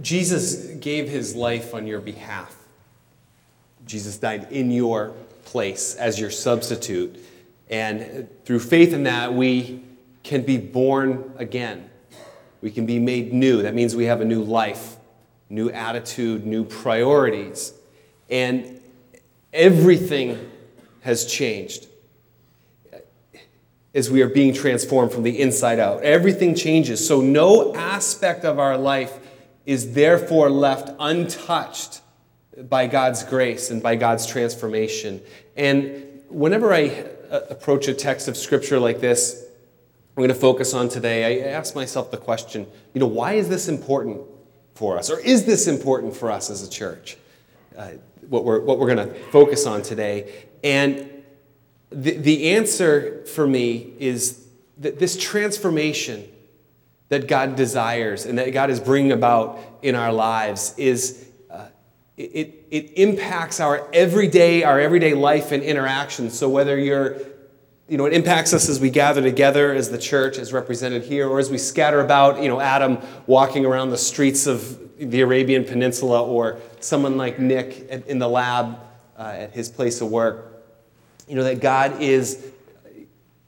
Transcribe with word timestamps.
Jesus 0.00 0.66
gave 0.80 1.08
his 1.08 1.34
life 1.34 1.74
on 1.74 1.86
your 1.86 2.00
behalf. 2.00 2.56
Jesus 3.86 4.16
died 4.16 4.50
in 4.50 4.70
your 4.70 5.12
place 5.44 5.94
as 5.96 6.18
your 6.18 6.30
substitute. 6.30 7.22
And 7.68 8.28
through 8.44 8.60
faith 8.60 8.92
in 8.92 9.04
that, 9.04 9.34
we 9.34 9.82
can 10.22 10.42
be 10.42 10.56
born 10.56 11.32
again. 11.36 11.90
We 12.60 12.70
can 12.70 12.86
be 12.86 12.98
made 12.98 13.32
new. 13.32 13.62
That 13.62 13.74
means 13.74 13.94
we 13.94 14.04
have 14.04 14.20
a 14.20 14.24
new 14.24 14.42
life, 14.42 14.96
new 15.50 15.68
attitude, 15.70 16.46
new 16.46 16.64
priorities. 16.64 17.74
And 18.30 18.80
everything 19.52 20.50
has 21.00 21.26
changed 21.26 21.88
as 23.94 24.10
we 24.10 24.22
are 24.22 24.28
being 24.28 24.54
transformed 24.54 25.12
from 25.12 25.22
the 25.22 25.40
inside 25.40 25.78
out. 25.78 26.02
Everything 26.02 26.54
changes. 26.54 27.06
So, 27.06 27.20
no 27.20 27.74
aspect 27.74 28.44
of 28.44 28.58
our 28.58 28.78
life 28.78 29.18
is 29.66 29.94
therefore 29.94 30.50
left 30.50 30.90
untouched 30.98 32.00
by 32.68 32.86
God's 32.86 33.24
grace 33.24 33.70
and 33.70 33.82
by 33.82 33.96
God's 33.96 34.26
transformation. 34.26 35.20
And 35.56 36.22
whenever 36.28 36.72
I 36.72 37.06
uh, 37.30 37.40
approach 37.50 37.88
a 37.88 37.94
text 37.94 38.28
of 38.28 38.36
Scripture 38.36 38.78
like 38.78 39.00
this, 39.00 39.44
I'm 40.16 40.20
going 40.20 40.28
to 40.28 40.34
focus 40.34 40.74
on 40.74 40.88
today, 40.88 41.46
I 41.46 41.50
ask 41.50 41.74
myself 41.74 42.10
the 42.10 42.18
question 42.18 42.66
you 42.92 43.00
know, 43.00 43.06
why 43.06 43.34
is 43.34 43.48
this 43.48 43.68
important 43.68 44.20
for 44.74 44.98
us? 44.98 45.10
Or 45.10 45.18
is 45.18 45.46
this 45.46 45.66
important 45.66 46.14
for 46.14 46.30
us 46.30 46.50
as 46.50 46.66
a 46.66 46.70
church? 46.70 47.16
Uh, 47.76 47.92
what 48.28 48.44
we're, 48.44 48.60
what 48.60 48.78
we're 48.78 48.94
going 48.94 49.08
to 49.08 49.14
focus 49.30 49.66
on 49.66 49.82
today. 49.82 50.46
And 50.62 51.08
the, 51.90 52.16
the 52.16 52.50
answer 52.50 53.24
for 53.26 53.46
me 53.46 53.94
is 53.98 54.46
that 54.78 54.98
this 54.98 55.16
transformation 55.16 56.28
that 57.12 57.28
God 57.28 57.56
desires 57.56 58.26
and 58.26 58.38
that 58.38 58.52
God 58.52 58.70
is 58.70 58.80
bringing 58.80 59.12
about 59.12 59.58
in 59.82 59.94
our 59.94 60.12
lives 60.12 60.74
is 60.76 61.28
uh, 61.50 61.66
it, 62.16 62.66
it 62.70 62.92
impacts 62.96 63.60
our 63.60 63.88
everyday 63.92 64.64
our 64.64 64.80
everyday 64.80 65.14
life 65.14 65.52
and 65.52 65.62
interactions. 65.62 66.38
So 66.38 66.48
whether 66.48 66.78
you're 66.78 67.18
you 67.88 67.98
know, 67.98 68.06
it 68.06 68.14
impacts 68.14 68.54
us 68.54 68.68
as 68.70 68.80
we 68.80 68.88
gather 68.88 69.20
together 69.20 69.74
as 69.74 69.90
the 69.90 69.98
church, 69.98 70.38
as 70.38 70.52
represented 70.52 71.02
here, 71.02 71.28
or 71.28 71.38
as 71.38 71.50
we 71.50 71.58
scatter 71.58 72.00
about, 72.00 72.42
you 72.42 72.48
know, 72.48 72.58
Adam 72.58 72.98
walking 73.26 73.66
around 73.66 73.90
the 73.90 73.98
streets 73.98 74.46
of 74.46 74.78
the 74.98 75.20
Arabian 75.20 75.64
Peninsula, 75.64 76.24
or 76.24 76.58
someone 76.80 77.18
like 77.18 77.38
Nick 77.38 77.90
in 78.06 78.18
the 78.18 78.28
lab 78.28 78.78
uh, 79.18 79.34
at 79.36 79.52
his 79.52 79.68
place 79.68 80.00
of 80.00 80.10
work 80.10 80.52
you 81.28 81.36
know, 81.36 81.44
that 81.44 81.60
God 81.60 82.00
is 82.00 82.52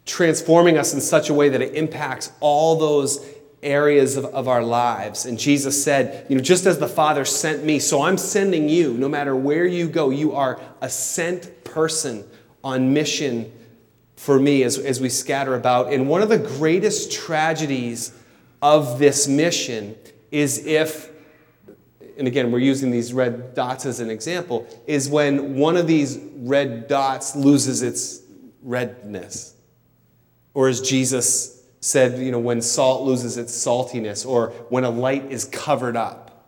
transforming 0.07 0.79
us 0.79 0.95
in 0.95 1.01
such 1.01 1.29
a 1.29 1.35
way 1.35 1.49
that 1.49 1.63
it 1.63 1.75
impacts 1.75 2.33
all 2.41 2.77
those 2.77 3.19
areas 3.65 4.17
of, 4.17 4.27
of 4.27 4.47
our 4.47 4.63
lives. 4.63 5.27
And 5.27 5.39
Jesus 5.39 5.83
said, 5.83 6.27
you 6.29 6.37
know, 6.37 6.43
just 6.43 6.67
as 6.67 6.79
the 6.79 6.89
Father 6.89 7.25
sent 7.25 7.65
me, 7.65 7.79
so 7.79 8.03
I'm 8.03 8.19
sending 8.19 8.69
you. 8.69 8.95
No 8.95 9.09
matter 9.09 9.35
where 9.35 9.67
you 9.67 9.89
go, 9.89 10.11
you 10.11 10.35
are 10.35 10.61
a 10.81 10.89
sent 10.89 11.65
person 11.65 12.25
on 12.63 12.93
mission 12.93 13.53
for 14.17 14.39
me 14.39 14.63
as, 14.63 14.79
as 14.79 15.01
we 15.01 15.09
scatter 15.09 15.55
about. 15.55 15.93
And 15.93 16.09
one 16.09 16.23
of 16.23 16.29
the 16.29 16.39
greatest 16.39 17.13
tragedies 17.13 18.13
of 18.63 18.99
this 18.99 19.27
mission 19.27 19.97
is 20.31 20.65
if 20.67 21.11
and 22.17 22.29
again, 22.29 22.53
we're 22.53 22.59
using 22.59 22.91
these 22.91 23.13
red 23.13 23.55
dots 23.55 23.87
as 23.87 24.01
an 24.01 24.11
example, 24.11 24.67
is 24.87 25.09
when 25.09 25.57
one 25.57 25.77
of 25.77 25.87
these 25.87 26.19
red 26.37 26.87
dots 26.87 27.35
loses 27.35 27.83
its 27.83 28.21
redness. 28.63 29.55
Or 30.53 30.69
as 30.69 30.81
Jesus 30.81 31.54
said, 31.85 32.19
you 32.19 32.33
know, 32.33 32.39
when 32.39 32.63
salt 32.63 33.03
loses 33.03 33.37
its 33.37 33.53
saltiness, 33.53 34.27
or 34.27 34.49
when 34.71 34.85
a 34.85 34.91
light 34.91 35.31
is 35.31 35.45
covered 35.45 35.99
up. 35.99 36.47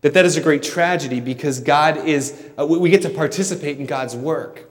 That 0.00 0.14
that 0.14 0.24
is 0.24 0.38
a 0.38 0.40
great 0.40 0.62
tragedy 0.62 1.20
because 1.20 1.60
God 1.60 1.98
is, 1.98 2.42
uh, 2.58 2.64
we 2.64 2.88
get 2.88 3.02
to 3.02 3.10
participate 3.10 3.78
in 3.78 3.84
God's 3.84 4.16
work. 4.16 4.70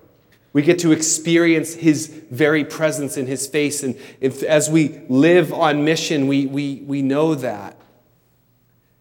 We 0.54 0.64
get 0.64 0.80
to 0.80 0.92
experience 0.92 1.76
His 1.76 2.08
very 2.08 2.66
presence 2.66 3.16
in 3.16 3.28
His 3.28 3.46
face. 3.46 3.84
And 3.84 3.96
if, 4.20 4.42
as 4.42 4.72
we 4.72 5.02
live 5.08 5.54
on 5.54 5.86
mission, 5.86 6.26
we, 6.26 6.48
we, 6.48 6.82
we 6.88 7.04
know 7.04 7.36
that. 7.36 7.80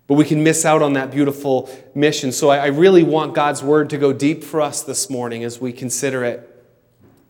But 0.06 0.14
we 0.14 0.26
can 0.26 0.44
miss 0.44 0.66
out 0.66 0.82
on 0.82 0.92
that 0.92 1.10
beautiful 1.10 1.70
mission. 1.94 2.30
So 2.30 2.50
I, 2.50 2.58
I 2.58 2.66
really 2.66 3.02
want 3.02 3.32
God's 3.32 3.62
word 3.62 3.88
to 3.88 3.96
go 3.96 4.12
deep 4.12 4.44
for 4.44 4.60
us 4.60 4.82
this 4.82 5.08
morning 5.08 5.44
as 5.44 5.62
we 5.62 5.72
consider 5.72 6.24
it. 6.24 6.46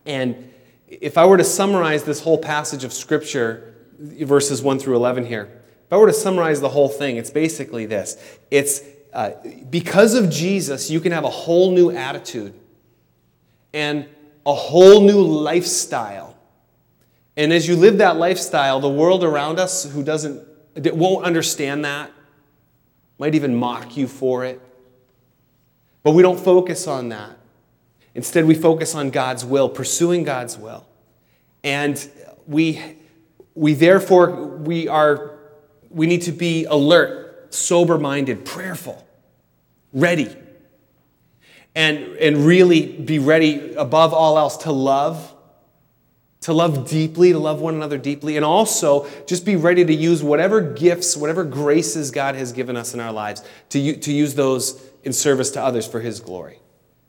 And 0.05 0.48
if 0.89 1.17
I 1.17 1.25
were 1.25 1.37
to 1.37 1.43
summarize 1.43 2.03
this 2.03 2.21
whole 2.21 2.37
passage 2.37 2.83
of 2.83 2.91
Scripture, 2.91 3.75
verses 3.99 4.61
1 4.61 4.79
through 4.79 4.95
11 4.95 5.25
here, 5.25 5.61
if 5.85 5.93
I 5.93 5.97
were 5.97 6.07
to 6.07 6.13
summarize 6.13 6.61
the 6.61 6.69
whole 6.69 6.89
thing, 6.89 7.17
it's 7.17 7.31
basically 7.31 7.85
this 7.85 8.17
it's 8.51 8.81
uh, 9.13 9.31
because 9.69 10.13
of 10.13 10.29
Jesus, 10.29 10.89
you 10.89 10.99
can 10.99 11.11
have 11.11 11.23
a 11.23 11.29
whole 11.29 11.71
new 11.71 11.89
attitude 11.89 12.53
and 13.73 14.07
a 14.45 14.53
whole 14.53 15.01
new 15.01 15.21
lifestyle. 15.21 16.37
And 17.35 17.51
as 17.51 17.67
you 17.67 17.75
live 17.75 17.97
that 17.99 18.17
lifestyle, 18.17 18.79
the 18.79 18.89
world 18.89 19.23
around 19.23 19.59
us 19.59 19.83
who 19.83 20.03
doesn't, 20.03 20.45
won't 20.75 21.25
understand 21.25 21.85
that, 21.85 22.11
might 23.17 23.33
even 23.33 23.55
mock 23.55 23.97
you 23.97 24.07
for 24.07 24.45
it. 24.45 24.61
But 26.03 26.11
we 26.11 26.21
don't 26.21 26.39
focus 26.39 26.87
on 26.87 27.09
that. 27.09 27.38
Instead, 28.19 28.43
we 28.43 28.53
focus 28.53 28.95
on 28.95 29.11
God's 29.11 29.45
will, 29.45 29.69
pursuing 29.69 30.25
God's 30.25 30.57
will. 30.57 30.85
And 31.63 31.97
we, 32.47 32.97
we 33.55 33.73
therefore, 33.73 34.57
we 34.57 34.89
are, 34.89 35.39
we 35.89 36.05
need 36.05 36.23
to 36.23 36.33
be 36.33 36.65
alert, 36.65 37.53
sober-minded, 37.53 38.43
prayerful, 38.43 39.07
ready. 39.93 40.35
And, 41.73 42.17
and 42.17 42.45
really 42.45 42.87
be 42.87 43.19
ready 43.19 43.73
above 43.75 44.13
all 44.13 44.37
else 44.37 44.57
to 44.57 44.73
love 44.73 45.33
to 46.41 46.51
love 46.51 46.89
deeply, 46.89 47.31
to 47.31 47.39
love 47.39 47.61
one 47.61 47.75
another 47.75 47.97
deeply, 47.97 48.35
and 48.35 48.45
also 48.45 49.07
just 49.27 49.45
be 49.45 49.55
ready 49.55 49.85
to 49.85 49.93
use 49.93 50.23
whatever 50.23 50.59
gifts, 50.61 51.15
whatever 51.15 51.45
graces 51.45 52.11
God 52.11 52.35
has 52.35 52.51
given 52.51 52.75
us 52.75 52.93
in 52.93 52.99
our 52.99 53.11
lives, 53.11 53.43
to, 53.69 53.95
to 53.97 54.11
use 54.11 54.35
those 54.35 54.81
in 55.03 55.13
service 55.13 55.51
to 55.51 55.61
others 55.61 55.87
for 55.87 55.99
His 55.99 56.19
glory. 56.19 56.59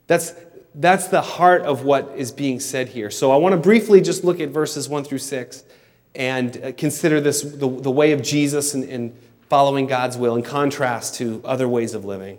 That's, 0.07 0.33
that's 0.75 1.07
the 1.07 1.21
heart 1.21 1.63
of 1.63 1.83
what 1.83 2.13
is 2.15 2.31
being 2.31 2.59
said 2.59 2.89
here. 2.89 3.09
So 3.09 3.31
I 3.31 3.35
want 3.37 3.53
to 3.53 3.57
briefly 3.57 4.01
just 4.01 4.23
look 4.23 4.39
at 4.39 4.49
verses 4.49 4.87
1 4.87 5.03
through 5.03 5.17
6 5.17 5.63
and 6.15 6.57
uh, 6.63 6.71
consider 6.73 7.19
this 7.19 7.41
the, 7.41 7.67
the 7.67 7.91
way 7.91 8.11
of 8.11 8.21
Jesus 8.21 8.73
and, 8.73 8.83
and 8.85 9.17
following 9.49 9.87
God's 9.87 10.17
will 10.17 10.35
in 10.35 10.43
contrast 10.43 11.15
to 11.15 11.41
other 11.43 11.67
ways 11.67 11.93
of 11.93 12.05
living. 12.05 12.37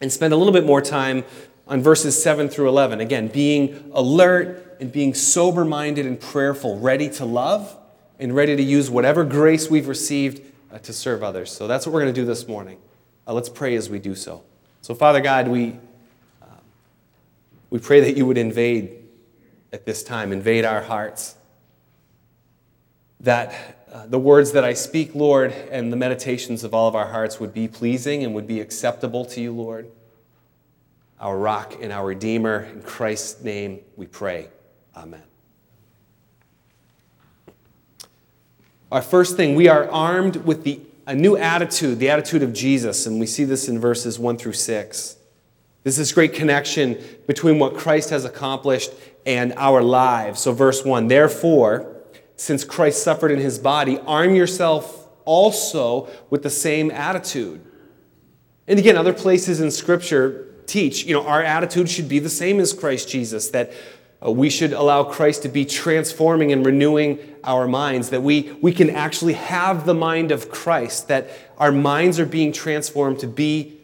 And 0.00 0.12
spend 0.12 0.32
a 0.32 0.36
little 0.36 0.52
bit 0.52 0.64
more 0.64 0.80
time 0.80 1.24
on 1.66 1.82
verses 1.82 2.20
7 2.22 2.48
through 2.48 2.68
11. 2.68 3.00
Again, 3.00 3.28
being 3.28 3.90
alert 3.94 4.76
and 4.80 4.90
being 4.90 5.14
sober 5.14 5.64
minded 5.64 6.06
and 6.06 6.20
prayerful, 6.20 6.78
ready 6.78 7.08
to 7.10 7.24
love 7.24 7.76
and 8.18 8.34
ready 8.34 8.56
to 8.56 8.62
use 8.62 8.90
whatever 8.90 9.24
grace 9.24 9.70
we've 9.70 9.88
received 9.88 10.42
uh, 10.72 10.78
to 10.78 10.92
serve 10.92 11.22
others. 11.22 11.50
So 11.50 11.66
that's 11.66 11.86
what 11.86 11.92
we're 11.92 12.02
going 12.02 12.14
to 12.14 12.20
do 12.20 12.26
this 12.26 12.46
morning. 12.48 12.78
Uh, 13.26 13.32
let's 13.32 13.48
pray 13.48 13.74
as 13.76 13.88
we 13.88 13.98
do 13.98 14.14
so. 14.14 14.42
So, 14.82 14.94
Father 14.94 15.20
God, 15.20 15.48
we, 15.48 15.78
we 17.70 17.78
pray 17.78 18.00
that 18.00 18.16
you 18.16 18.26
would 18.26 18.38
invade 18.38 19.00
at 19.72 19.86
this 19.86 20.02
time, 20.02 20.32
invade 20.32 20.64
our 20.64 20.82
hearts. 20.82 21.36
That 23.20 23.86
uh, 23.92 24.06
the 24.06 24.18
words 24.18 24.52
that 24.52 24.64
I 24.64 24.74
speak, 24.74 25.14
Lord, 25.14 25.52
and 25.70 25.92
the 25.92 25.96
meditations 25.96 26.64
of 26.64 26.74
all 26.74 26.88
of 26.88 26.94
our 26.94 27.08
hearts 27.08 27.38
would 27.38 27.54
be 27.54 27.68
pleasing 27.68 28.24
and 28.24 28.34
would 28.34 28.46
be 28.46 28.60
acceptable 28.60 29.24
to 29.26 29.40
you, 29.40 29.52
Lord, 29.52 29.90
our 31.20 31.38
rock 31.38 31.76
and 31.80 31.92
our 31.92 32.06
Redeemer. 32.06 32.64
In 32.64 32.82
Christ's 32.82 33.42
name 33.42 33.80
we 33.96 34.06
pray. 34.06 34.48
Amen. 34.96 35.22
Our 38.90 39.02
first 39.02 39.36
thing, 39.36 39.54
we 39.54 39.68
are 39.68 39.88
armed 39.88 40.36
with 40.36 40.64
the, 40.64 40.80
a 41.06 41.14
new 41.14 41.36
attitude, 41.36 42.00
the 42.00 42.10
attitude 42.10 42.42
of 42.42 42.52
Jesus, 42.52 43.06
and 43.06 43.20
we 43.20 43.26
see 43.26 43.44
this 43.44 43.68
in 43.68 43.78
verses 43.78 44.18
1 44.18 44.36
through 44.36 44.54
6. 44.54 45.16
There's 45.90 45.96
this 45.96 46.12
great 46.12 46.34
connection 46.34 47.02
between 47.26 47.58
what 47.58 47.74
Christ 47.74 48.10
has 48.10 48.24
accomplished 48.24 48.92
and 49.26 49.52
our 49.56 49.82
lives. 49.82 50.40
So, 50.40 50.52
verse 50.52 50.84
1 50.84 51.08
Therefore, 51.08 51.96
since 52.36 52.62
Christ 52.62 53.02
suffered 53.02 53.32
in 53.32 53.40
his 53.40 53.58
body, 53.58 53.98
arm 54.06 54.36
yourself 54.36 55.08
also 55.24 56.08
with 56.30 56.44
the 56.44 56.48
same 56.48 56.92
attitude. 56.92 57.60
And 58.68 58.78
again, 58.78 58.96
other 58.96 59.12
places 59.12 59.60
in 59.60 59.72
Scripture 59.72 60.54
teach, 60.66 61.06
you 61.06 61.12
know, 61.12 61.26
our 61.26 61.42
attitude 61.42 61.90
should 61.90 62.08
be 62.08 62.20
the 62.20 62.28
same 62.28 62.60
as 62.60 62.72
Christ 62.72 63.08
Jesus, 63.08 63.50
that 63.50 63.72
uh, 64.24 64.30
we 64.30 64.48
should 64.48 64.72
allow 64.72 65.02
Christ 65.02 65.42
to 65.42 65.48
be 65.48 65.64
transforming 65.64 66.52
and 66.52 66.64
renewing 66.64 67.18
our 67.42 67.66
minds, 67.66 68.10
that 68.10 68.22
we, 68.22 68.56
we 68.62 68.70
can 68.70 68.90
actually 68.90 69.32
have 69.32 69.86
the 69.86 69.94
mind 69.94 70.30
of 70.30 70.52
Christ, 70.52 71.08
that 71.08 71.30
our 71.58 71.72
minds 71.72 72.20
are 72.20 72.26
being 72.26 72.52
transformed 72.52 73.18
to 73.18 73.26
be 73.26 73.79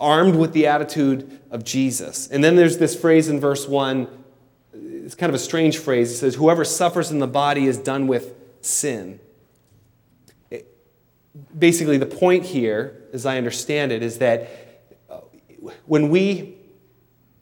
armed 0.00 0.36
with 0.36 0.52
the 0.52 0.66
attitude 0.66 1.40
of 1.50 1.64
Jesus. 1.64 2.28
And 2.28 2.42
then 2.42 2.56
there's 2.56 2.78
this 2.78 2.98
phrase 2.98 3.28
in 3.28 3.40
verse 3.40 3.68
1, 3.68 4.08
it's 4.72 5.14
kind 5.14 5.30
of 5.30 5.34
a 5.34 5.38
strange 5.38 5.78
phrase. 5.78 6.10
It 6.10 6.16
says, 6.16 6.34
Whoever 6.34 6.64
suffers 6.64 7.10
in 7.10 7.18
the 7.18 7.26
body 7.26 7.66
is 7.66 7.78
done 7.78 8.06
with 8.06 8.34
sin. 8.60 9.20
basically, 11.56 11.96
the 11.96 12.06
point 12.06 12.44
here, 12.44 13.02
as 13.12 13.24
I 13.24 13.38
understand 13.38 13.92
it, 13.92 14.02
is 14.02 14.18
that 14.18 14.48
uh, 15.08 15.20
when 15.84 16.08
we 16.08 16.56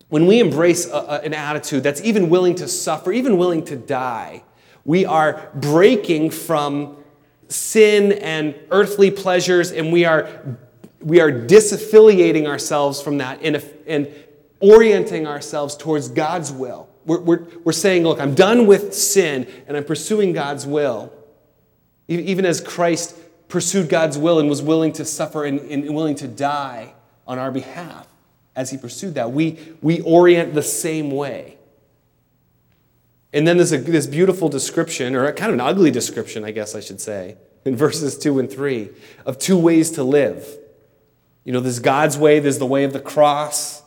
when 0.08 0.26
we 0.26 0.38
embrace 0.38 0.86
a, 0.86 0.96
a, 0.96 1.20
an 1.20 1.34
attitude 1.34 1.82
that's 1.82 2.00
even 2.02 2.28
willing 2.28 2.54
to 2.56 2.68
suffer, 2.68 3.10
even 3.10 3.36
willing 3.38 3.64
to 3.64 3.76
die, 3.76 4.44
we 4.84 5.04
are 5.06 5.50
breaking 5.54 6.30
from 6.30 6.98
sin 7.48 8.12
and 8.12 8.54
earthly 8.70 9.10
pleasures, 9.10 9.72
and 9.72 9.92
we 9.92 10.04
are, 10.04 10.28
we 11.04 11.20
are 11.20 11.30
disaffiliating 11.30 12.46
ourselves 12.46 13.00
from 13.00 13.18
that 13.18 13.40
and, 13.42 13.62
and 13.86 14.12
orienting 14.60 15.26
ourselves 15.26 15.76
towards 15.76 16.08
God's 16.08 16.50
will. 16.50 16.88
We're, 17.04 17.20
we're, 17.20 17.46
we're 17.64 17.72
saying, 17.72 18.04
look, 18.04 18.18
I'm 18.18 18.34
done 18.34 18.66
with 18.66 18.94
sin 18.94 19.46
and 19.66 19.76
I'm 19.76 19.84
pursuing 19.84 20.32
God's 20.32 20.66
will. 20.66 21.12
Even 22.08 22.44
as 22.46 22.60
Christ 22.60 23.16
pursued 23.48 23.88
God's 23.88 24.16
will 24.16 24.38
and 24.38 24.48
was 24.48 24.62
willing 24.62 24.92
to 24.94 25.04
suffer 25.04 25.44
and, 25.44 25.60
and 25.60 25.94
willing 25.94 26.14
to 26.16 26.28
die 26.28 26.94
on 27.26 27.38
our 27.38 27.50
behalf 27.50 28.06
as 28.56 28.70
he 28.70 28.78
pursued 28.78 29.14
that, 29.14 29.32
we, 29.32 29.58
we 29.82 30.00
orient 30.02 30.54
the 30.54 30.62
same 30.62 31.10
way. 31.10 31.58
And 33.32 33.46
then 33.46 33.56
there's 33.56 33.72
a, 33.72 33.78
this 33.78 34.06
beautiful 34.06 34.48
description, 34.48 35.16
or 35.16 35.30
kind 35.32 35.50
of 35.50 35.54
an 35.54 35.60
ugly 35.60 35.90
description, 35.90 36.44
I 36.44 36.52
guess 36.52 36.74
I 36.74 36.80
should 36.80 37.00
say, 37.00 37.36
in 37.64 37.74
verses 37.74 38.16
2 38.16 38.38
and 38.38 38.50
3, 38.50 38.90
of 39.26 39.38
two 39.38 39.58
ways 39.58 39.90
to 39.92 40.04
live. 40.04 40.46
You 41.44 41.52
know, 41.52 41.60
there's 41.60 41.78
God's 41.78 42.16
way, 42.18 42.40
there's 42.40 42.58
the 42.58 42.66
way 42.66 42.84
of 42.84 42.92
the 42.92 43.00
cross, 43.00 43.82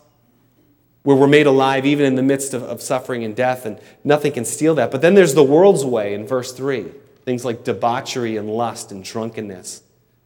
where 1.03 1.15
we're 1.15 1.27
made 1.27 1.47
alive 1.47 1.85
even 1.85 2.05
in 2.05 2.15
the 2.15 2.23
midst 2.23 2.53
of, 2.53 2.63
of 2.63 2.81
suffering 2.81 3.23
and 3.23 3.35
death, 3.35 3.65
and 3.65 3.79
nothing 4.03 4.31
can 4.31 4.45
steal 4.45 4.75
that. 4.75 4.91
But 4.91 5.01
then 5.01 5.15
there's 5.15 5.33
the 5.33 5.43
world's 5.43 5.85
way 5.85 6.13
in 6.13 6.27
verse 6.27 6.53
3 6.53 6.85
things 7.25 7.43
like 7.43 7.65
debauchery 7.65 8.37
and 8.37 8.49
lust 8.49 8.89
and 8.93 9.03
drunkenness, 9.03 9.83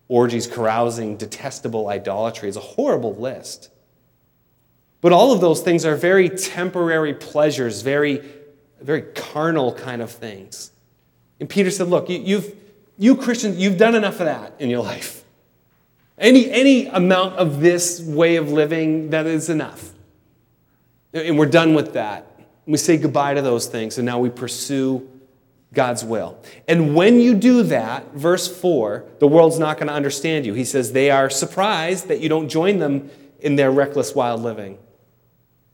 orgies, 0.08 0.46
carousing, 0.46 1.18
detestable 1.18 1.88
idolatry. 1.88 2.48
It's 2.48 2.58
a 2.58 2.60
horrible 2.60 3.16
list. 3.16 3.72
But 5.00 5.12
all 5.12 5.32
of 5.32 5.42
those 5.42 5.62
things 5.62 5.84
are 5.84 5.96
very 5.96 6.30
temporary 6.30 7.16
pleasures, 7.16 7.82
very 7.82 8.22
very 8.82 9.02
carnal 9.02 9.74
kind 9.74 10.02
of 10.02 10.12
things. 10.12 10.72
And 11.40 11.50
Peter 11.50 11.72
said, 11.72 11.88
Look, 11.88 12.10
you, 12.10 12.36
have 12.38 12.54
you 12.98 13.16
Christians, 13.16 13.58
you've 13.58 13.78
done 13.78 13.96
enough 13.96 14.20
of 14.20 14.26
that 14.26 14.54
in 14.60 14.70
your 14.70 14.84
life. 14.84 15.24
Any, 16.22 16.50
any 16.50 16.88
amount 16.88 17.36
of 17.36 17.60
this 17.60 18.00
way 18.00 18.38
of 18.38 18.50
living, 18.50 19.10
that 19.10 19.26
is 19.26 19.50
enough. 19.50 19.92
And 21.14 21.38
we're 21.38 21.48
done 21.48 21.74
with 21.74 21.94
that. 21.94 22.28
We 22.66 22.78
say 22.78 22.96
goodbye 22.96 23.34
to 23.34 23.42
those 23.42 23.68
things, 23.68 23.98
and 23.98 24.06
now 24.06 24.20
we 24.20 24.30
pursue 24.30 25.10
God's 25.74 26.06
will. 26.06 26.42
And 26.68 26.96
when 26.96 27.20
you 27.20 27.34
do 27.34 27.64
that, 27.64 28.14
verse 28.14 28.48
4, 28.48 29.04
the 29.20 29.28
world's 29.28 29.60
not 29.60 29.78
going 29.78 29.88
to 29.88 29.94
understand 29.94 30.46
you. 30.46 30.54
He 30.54 30.64
says 30.64 30.94
they 30.94 31.12
are 31.12 31.30
surprised 31.30 32.08
that 32.08 32.22
you 32.22 32.30
don't 32.30 32.48
join 32.48 32.80
them 32.80 33.10
in 33.42 33.58
their 33.58 33.72
reckless, 33.72 34.16
wild 34.16 34.42
living. 34.42 34.78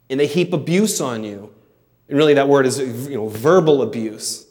And 0.09 0.19
they 0.19 0.27
heap 0.27 0.53
abuse 0.53 0.99
on 0.99 1.23
you 1.23 1.53
and 2.09 2.17
really, 2.17 2.35
that 2.35 2.47
word 2.47 2.65
is 2.65 2.79
you 2.79 3.15
know, 3.15 3.27
verbal 3.27 3.81
abuse. 3.81 4.45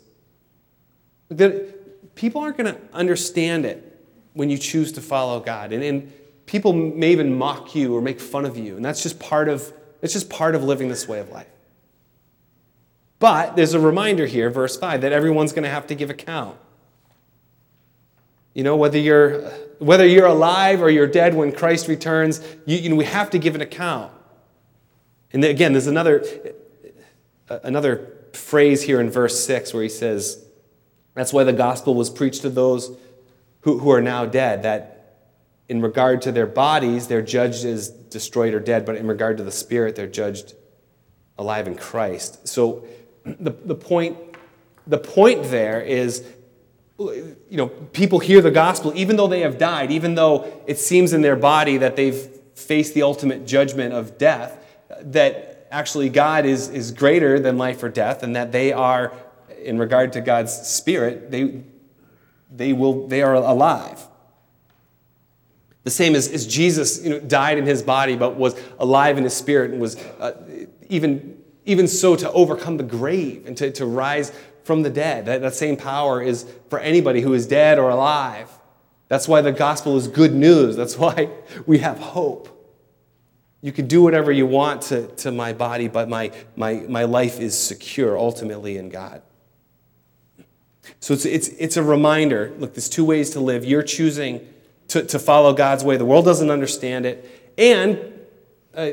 That 1.28 2.14
people 2.14 2.42
aren't 2.42 2.58
going 2.58 2.74
to 2.74 2.80
understand 2.92 3.64
it 3.64 3.95
when 4.36 4.50
you 4.50 4.58
choose 4.58 4.92
to 4.92 5.00
follow 5.00 5.40
God. 5.40 5.72
And, 5.72 5.82
and 5.82 6.12
people 6.44 6.74
may 6.74 7.10
even 7.10 7.36
mock 7.36 7.74
you 7.74 7.96
or 7.96 8.02
make 8.02 8.20
fun 8.20 8.44
of 8.44 8.56
you. 8.56 8.76
And 8.76 8.84
that's 8.84 9.02
just 9.02 9.18
part 9.18 9.48
of, 9.48 9.72
it's 10.02 10.12
just 10.12 10.28
part 10.28 10.54
of 10.54 10.62
living 10.62 10.88
this 10.88 11.08
way 11.08 11.18
of 11.18 11.30
life. 11.30 11.48
But 13.18 13.56
there's 13.56 13.72
a 13.72 13.80
reminder 13.80 14.26
here, 14.26 14.50
verse 14.50 14.76
5, 14.76 15.00
that 15.00 15.12
everyone's 15.12 15.52
going 15.52 15.62
to 15.62 15.70
have 15.70 15.86
to 15.86 15.94
give 15.94 16.10
account. 16.10 16.58
You 18.52 18.62
know, 18.62 18.76
whether 18.76 18.98
you're, 18.98 19.40
whether 19.78 20.06
you're 20.06 20.26
alive 20.26 20.82
or 20.82 20.90
you're 20.90 21.06
dead 21.06 21.34
when 21.34 21.50
Christ 21.50 21.88
returns, 21.88 22.40
you, 22.66 22.76
you 22.76 22.90
know, 22.90 22.96
we 22.96 23.06
have 23.06 23.30
to 23.30 23.38
give 23.38 23.54
an 23.54 23.62
account. 23.62 24.12
And 25.32 25.42
again, 25.44 25.72
there's 25.72 25.86
another, 25.86 26.24
another 27.48 28.12
phrase 28.34 28.82
here 28.82 29.00
in 29.00 29.10
verse 29.10 29.42
6 29.44 29.72
where 29.72 29.82
he 29.82 29.88
says, 29.88 30.44
That's 31.14 31.32
why 31.32 31.44
the 31.44 31.54
gospel 31.54 31.94
was 31.94 32.10
preached 32.10 32.42
to 32.42 32.50
those 32.50 32.96
who, 33.66 33.80
who 33.80 33.90
are 33.90 34.00
now 34.00 34.24
dead, 34.24 34.62
that 34.62 35.16
in 35.68 35.82
regard 35.82 36.22
to 36.22 36.30
their 36.30 36.46
bodies, 36.46 37.08
they're 37.08 37.20
judged 37.20 37.64
as 37.64 37.88
destroyed 37.88 38.54
or 38.54 38.60
dead, 38.60 38.86
but 38.86 38.94
in 38.94 39.08
regard 39.08 39.38
to 39.38 39.42
the 39.42 39.50
spirit, 39.50 39.96
they're 39.96 40.06
judged 40.06 40.54
alive 41.36 41.66
in 41.66 41.74
Christ. 41.74 42.46
So 42.46 42.86
the, 43.24 43.50
the, 43.50 43.74
point, 43.74 44.18
the 44.86 44.98
point 44.98 45.50
there 45.50 45.80
is 45.80 46.24
you 46.96 47.36
know, 47.50 47.66
people 47.66 48.20
hear 48.20 48.40
the 48.40 48.52
gospel 48.52 48.92
even 48.94 49.16
though 49.16 49.26
they 49.26 49.40
have 49.40 49.58
died, 49.58 49.90
even 49.90 50.14
though 50.14 50.62
it 50.68 50.78
seems 50.78 51.12
in 51.12 51.22
their 51.22 51.34
body 51.34 51.76
that 51.78 51.96
they've 51.96 52.30
faced 52.54 52.94
the 52.94 53.02
ultimate 53.02 53.48
judgment 53.48 53.92
of 53.92 54.16
death, 54.16 54.64
that 55.00 55.66
actually 55.72 56.08
God 56.08 56.46
is, 56.46 56.68
is 56.68 56.92
greater 56.92 57.40
than 57.40 57.58
life 57.58 57.82
or 57.82 57.88
death, 57.88 58.22
and 58.22 58.36
that 58.36 58.52
they 58.52 58.72
are, 58.72 59.12
in 59.60 59.76
regard 59.76 60.12
to 60.12 60.20
God's 60.20 60.52
spirit, 60.52 61.32
they, 61.32 61.64
they, 62.56 62.72
will, 62.72 63.06
they 63.06 63.22
are 63.22 63.34
alive. 63.34 64.06
The 65.84 65.90
same 65.90 66.16
as, 66.16 66.28
as 66.28 66.46
Jesus 66.46 67.04
you 67.04 67.10
know, 67.10 67.20
died 67.20 67.58
in 67.58 67.66
his 67.66 67.82
body, 67.82 68.16
but 68.16 68.34
was 68.36 68.60
alive 68.78 69.18
in 69.18 69.24
his 69.24 69.34
spirit, 69.34 69.70
and 69.70 69.80
was 69.80 69.96
uh, 70.18 70.32
even, 70.88 71.40
even 71.64 71.86
so 71.86 72.16
to 72.16 72.30
overcome 72.32 72.76
the 72.76 72.82
grave 72.82 73.46
and 73.46 73.56
to, 73.58 73.70
to 73.70 73.86
rise 73.86 74.32
from 74.64 74.82
the 74.82 74.90
dead. 74.90 75.26
That, 75.26 75.42
that 75.42 75.54
same 75.54 75.76
power 75.76 76.20
is 76.20 76.44
for 76.70 76.80
anybody 76.80 77.20
who 77.20 77.34
is 77.34 77.46
dead 77.46 77.78
or 77.78 77.88
alive. 77.88 78.50
That's 79.06 79.28
why 79.28 79.40
the 79.42 79.52
gospel 79.52 79.96
is 79.96 80.08
good 80.08 80.34
news. 80.34 80.74
That's 80.74 80.98
why 80.98 81.30
we 81.66 81.78
have 81.78 81.98
hope. 81.98 82.52
You 83.62 83.72
can 83.72 83.86
do 83.86 84.02
whatever 84.02 84.32
you 84.32 84.46
want 84.46 84.82
to, 84.82 85.06
to 85.06 85.32
my 85.32 85.52
body, 85.52 85.88
but 85.88 86.08
my, 86.08 86.32
my, 86.56 86.74
my 86.88 87.04
life 87.04 87.40
is 87.40 87.56
secure 87.56 88.18
ultimately 88.18 88.76
in 88.76 88.88
God. 88.88 89.22
So 91.00 91.14
it's, 91.14 91.24
it's, 91.24 91.48
it's 91.48 91.76
a 91.76 91.82
reminder 91.82 92.54
look, 92.58 92.74
there's 92.74 92.88
two 92.88 93.04
ways 93.04 93.30
to 93.30 93.40
live. 93.40 93.64
You're 93.64 93.82
choosing 93.82 94.46
to, 94.88 95.02
to 95.04 95.18
follow 95.18 95.52
God's 95.52 95.84
way, 95.84 95.96
the 95.96 96.04
world 96.04 96.24
doesn't 96.24 96.50
understand 96.50 97.06
it. 97.06 97.52
And 97.58 97.98
uh, 98.74 98.92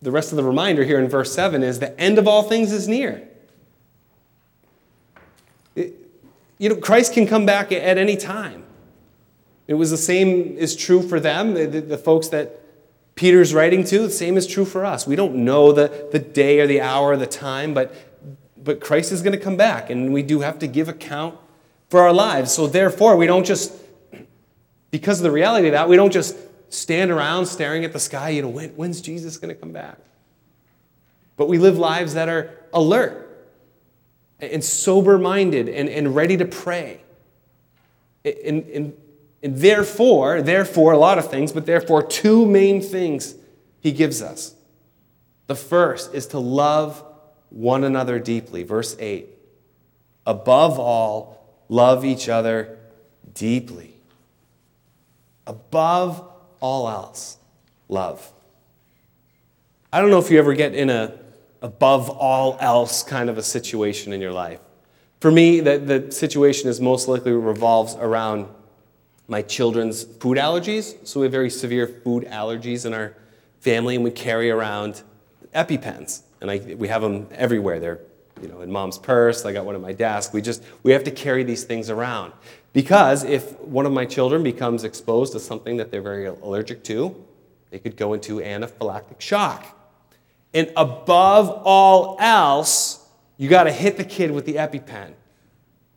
the 0.00 0.10
rest 0.10 0.32
of 0.32 0.36
the 0.36 0.44
reminder 0.44 0.84
here 0.84 1.00
in 1.00 1.08
verse 1.08 1.32
7 1.32 1.62
is 1.62 1.80
the 1.80 1.98
end 1.98 2.18
of 2.18 2.28
all 2.28 2.42
things 2.42 2.72
is 2.72 2.86
near. 2.86 3.26
It, 5.74 5.94
you 6.58 6.68
know, 6.68 6.76
Christ 6.76 7.14
can 7.14 7.26
come 7.26 7.46
back 7.46 7.72
at 7.72 7.98
any 7.98 8.16
time. 8.16 8.64
It 9.66 9.74
was 9.74 9.90
the 9.90 9.96
same 9.96 10.56
is 10.56 10.74
true 10.76 11.02
for 11.02 11.20
them, 11.20 11.54
the, 11.54 11.66
the, 11.66 11.98
folks 11.98 12.28
that 12.28 12.60
Peter's 13.16 13.52
writing 13.52 13.84
to, 13.84 13.98
the 13.98 14.10
same 14.10 14.36
is 14.36 14.46
true 14.46 14.64
for 14.64 14.84
us. 14.84 15.06
We 15.06 15.14
don't 15.14 15.34
know 15.36 15.72
the, 15.72 16.08
the 16.10 16.18
day 16.18 16.60
or 16.60 16.66
the 16.66 16.80
hour 16.80 17.08
or 17.08 17.16
the 17.16 17.26
time, 17.26 17.74
but, 17.74 17.94
but 18.68 18.82
Christ 18.82 19.12
is 19.12 19.22
going 19.22 19.32
to 19.32 19.42
come 19.42 19.56
back, 19.56 19.88
and 19.88 20.12
we 20.12 20.22
do 20.22 20.40
have 20.40 20.58
to 20.58 20.66
give 20.66 20.90
account 20.90 21.38
for 21.88 22.02
our 22.02 22.12
lives. 22.12 22.52
So, 22.52 22.66
therefore, 22.66 23.16
we 23.16 23.26
don't 23.26 23.46
just, 23.46 23.72
because 24.90 25.20
of 25.20 25.22
the 25.22 25.30
reality 25.30 25.68
of 25.68 25.72
that, 25.72 25.88
we 25.88 25.96
don't 25.96 26.12
just 26.12 26.36
stand 26.68 27.10
around 27.10 27.46
staring 27.46 27.86
at 27.86 27.94
the 27.94 27.98
sky, 27.98 28.28
you 28.28 28.42
know, 28.42 28.50
when, 28.50 28.68
when's 28.76 29.00
Jesus 29.00 29.38
going 29.38 29.48
to 29.48 29.58
come 29.58 29.72
back? 29.72 29.96
But 31.38 31.48
we 31.48 31.56
live 31.56 31.78
lives 31.78 32.12
that 32.12 32.28
are 32.28 32.50
alert 32.74 33.48
and 34.38 34.62
sober 34.62 35.16
minded 35.16 35.70
and, 35.70 35.88
and 35.88 36.14
ready 36.14 36.36
to 36.36 36.44
pray. 36.44 37.00
And, 38.22 38.66
and 38.68 38.92
and 39.42 39.56
therefore, 39.56 40.42
therefore, 40.42 40.92
a 40.92 40.98
lot 40.98 41.16
of 41.16 41.30
things, 41.30 41.52
but 41.52 41.64
therefore, 41.64 42.02
two 42.02 42.44
main 42.44 42.82
things 42.82 43.34
he 43.80 43.92
gives 43.92 44.20
us. 44.20 44.54
The 45.46 45.54
first 45.54 46.12
is 46.12 46.26
to 46.26 46.38
love 46.38 47.02
one 47.50 47.84
another 47.84 48.18
deeply. 48.18 48.62
Verse 48.62 48.96
8. 48.98 49.28
Above 50.26 50.78
all, 50.78 51.46
love 51.68 52.04
each 52.04 52.28
other 52.28 52.78
deeply. 53.34 53.94
Above 55.46 56.22
all 56.60 56.88
else, 56.88 57.38
love. 57.88 58.30
I 59.92 60.00
don't 60.00 60.10
know 60.10 60.18
if 60.18 60.30
you 60.30 60.38
ever 60.38 60.54
get 60.54 60.74
in 60.74 60.90
a 60.90 61.14
above 61.62 62.08
all 62.08 62.56
else 62.60 63.02
kind 63.02 63.28
of 63.28 63.38
a 63.38 63.42
situation 63.42 64.12
in 64.12 64.20
your 64.20 64.32
life. 64.32 64.60
For 65.20 65.30
me, 65.30 65.60
the, 65.60 65.78
the 65.78 66.12
situation 66.12 66.68
is 66.68 66.80
most 66.80 67.08
likely 67.08 67.32
revolves 67.32 67.96
around 67.96 68.46
my 69.26 69.42
children's 69.42 70.04
food 70.04 70.38
allergies. 70.38 70.94
So 71.06 71.20
we 71.20 71.24
have 71.24 71.32
very 71.32 71.50
severe 71.50 71.86
food 71.86 72.24
allergies 72.26 72.86
in 72.86 72.94
our 72.94 73.14
family, 73.60 73.96
and 73.96 74.04
we 74.04 74.10
carry 74.10 74.50
around 74.50 75.02
EpiPens. 75.54 76.22
And 76.40 76.50
I, 76.50 76.58
we 76.78 76.88
have 76.88 77.02
them 77.02 77.28
everywhere. 77.32 77.80
They're 77.80 78.00
you 78.40 78.48
know, 78.48 78.60
in 78.60 78.70
mom's 78.70 78.98
purse. 78.98 79.44
I 79.44 79.52
got 79.52 79.64
one 79.64 79.74
at 79.74 79.80
my 79.80 79.92
desk. 79.92 80.32
We 80.32 80.42
just 80.42 80.62
we 80.82 80.92
have 80.92 81.04
to 81.04 81.10
carry 81.10 81.42
these 81.42 81.64
things 81.64 81.90
around 81.90 82.32
because 82.72 83.24
if 83.24 83.58
one 83.60 83.86
of 83.86 83.92
my 83.92 84.04
children 84.04 84.42
becomes 84.42 84.84
exposed 84.84 85.32
to 85.32 85.40
something 85.40 85.76
that 85.78 85.90
they're 85.90 86.02
very 86.02 86.26
allergic 86.26 86.84
to, 86.84 87.24
they 87.70 87.78
could 87.78 87.96
go 87.96 88.14
into 88.14 88.38
anaphylactic 88.38 89.20
shock. 89.20 89.76
And 90.54 90.72
above 90.76 91.62
all 91.64 92.16
else, 92.20 93.06
you 93.36 93.48
got 93.48 93.64
to 93.64 93.72
hit 93.72 93.96
the 93.96 94.04
kid 94.04 94.30
with 94.30 94.46
the 94.46 94.54
EpiPen 94.54 95.12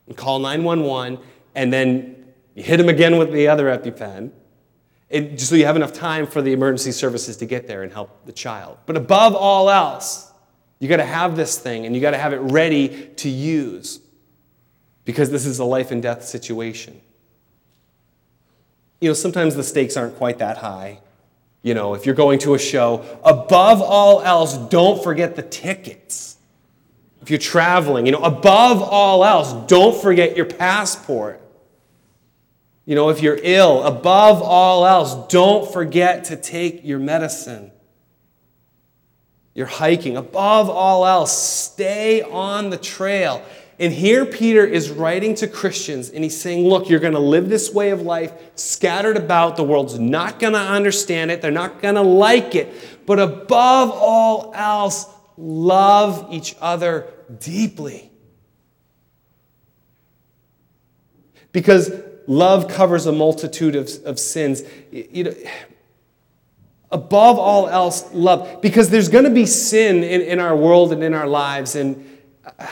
and 0.08 0.18
call 0.18 0.40
911 0.40 1.20
and 1.56 1.72
then 1.72 2.18
You 2.56 2.64
hit 2.64 2.78
them 2.78 2.90
again 2.90 3.18
with 3.18 3.32
the 3.32 3.48
other 3.48 3.66
EpiPen, 3.66 4.32
just 5.10 5.50
so 5.50 5.56
you 5.56 5.66
have 5.66 5.78
enough 5.78 5.94
time 5.94 6.28
for 6.28 6.42
the 6.42 6.52
emergency 6.52 6.92
services 6.92 7.38
to 7.38 7.46
get 7.46 7.66
there 7.66 7.84
and 7.84 7.92
help 7.92 8.26
the 8.26 8.34
child. 8.34 8.78
But 8.86 8.98
above 8.98 9.36
all 9.36 9.70
else, 9.70 10.31
you 10.82 10.88
got 10.88 10.98
to 10.98 11.06
have 11.06 11.36
this 11.36 11.60
thing 11.60 11.86
and 11.86 11.96
you 11.96 12.02
got 12.02 12.12
to 12.12 12.18
have 12.18 12.34
it 12.34 12.40
ready 12.40 13.12
to 13.18 13.30
use 13.30 14.00
because 15.06 15.30
this 15.30 15.46
is 15.46 15.60
a 15.60 15.64
life 15.64 15.92
and 15.92 16.02
death 16.02 16.26
situation. 16.26 17.00
You 19.00 19.10
know, 19.10 19.14
sometimes 19.14 19.56
the 19.56 19.64
stakes 19.64 19.96
aren't 19.96 20.16
quite 20.16 20.40
that 20.40 20.58
high. 20.58 21.00
You 21.62 21.76
know, 21.76 21.94
if 21.94 22.08
you're 22.08 22.16
going 22.16 22.40
to 22.40 22.56
a 22.56 22.60
show, 22.60 23.06
above 23.24 23.80
all 23.80 24.22
else, 24.24 24.58
don't 24.58 25.04
forget 25.04 25.36
the 25.36 25.44
tickets. 25.44 26.38
If 27.22 27.30
you're 27.30 27.38
traveling, 27.38 28.08
you 28.08 28.12
know, 28.12 28.24
above 28.24 28.82
all 28.82 29.24
else, 29.24 29.54
don't 29.70 30.02
forget 30.02 30.36
your 30.36 30.48
passport. 30.48 31.40
You 32.88 32.96
know, 32.96 33.10
if 33.10 33.22
you're 33.22 33.38
ill, 33.40 33.84
above 33.84 34.42
all 34.42 34.88
else, 34.88 35.14
don't 35.32 35.72
forget 35.72 36.24
to 36.26 36.36
take 36.36 36.84
your 36.84 36.98
medicine. 36.98 37.72
You're 39.54 39.68
hiking, 39.68 40.16
above 40.16 40.70
all 40.70 41.06
else, 41.06 41.38
stay 41.38 42.22
on 42.22 42.70
the 42.70 42.78
trail. 42.78 43.44
And 43.80 43.92
here 43.92 44.26
Peter 44.26 44.64
is 44.64 44.92
writing 44.92 45.34
to 45.36 45.48
Christians 45.48 46.10
and 46.12 46.24
he's 46.24 46.40
saying, 46.40 46.68
Look, 46.68 46.88
you're 46.88 47.00
going 47.00 47.14
to 47.14 47.20
live 47.20 47.50
this 47.50 47.74
way 47.74 47.90
of 47.90 48.04
life 48.04 48.32
scattered 48.56 49.18
about. 49.18 49.58
The 49.58 49.64
world's 49.64 50.00
not 50.00 50.40
going 50.40 50.54
to 50.54 50.60
understand 50.60 51.32
it, 51.32 51.42
they're 51.42 51.52
not 51.52 51.82
going 51.82 51.96
to 51.96 52.02
like 52.02 52.54
it. 52.54 52.72
But 53.06 53.20
above 53.20 53.90
all 53.92 54.54
else, 54.56 55.08
love 55.36 56.28
each 56.32 56.56
other 56.62 57.12
deeply. 57.40 58.12
Because 61.52 61.92
love 62.28 62.68
covers 62.68 63.08
a 63.08 63.12
multitude 63.12 63.76
of, 63.76 63.90
of 64.06 64.20
sins. 64.20 64.62
You 64.92 65.24
know, 65.24 65.34
above 66.92 67.40
all 67.40 67.68
else, 67.68 68.12
love. 68.14 68.62
Because 68.62 68.90
there's 68.90 69.10
going 69.10 69.24
to 69.24 69.32
be 69.32 69.46
sin 69.46 70.04
in, 70.04 70.22
in 70.22 70.40
our 70.40 70.56
world 70.56 70.92
and 70.94 71.04
in 71.04 71.14
our 71.14 71.28
lives, 71.28 71.76
and 71.76 72.20
uh, 72.46 72.68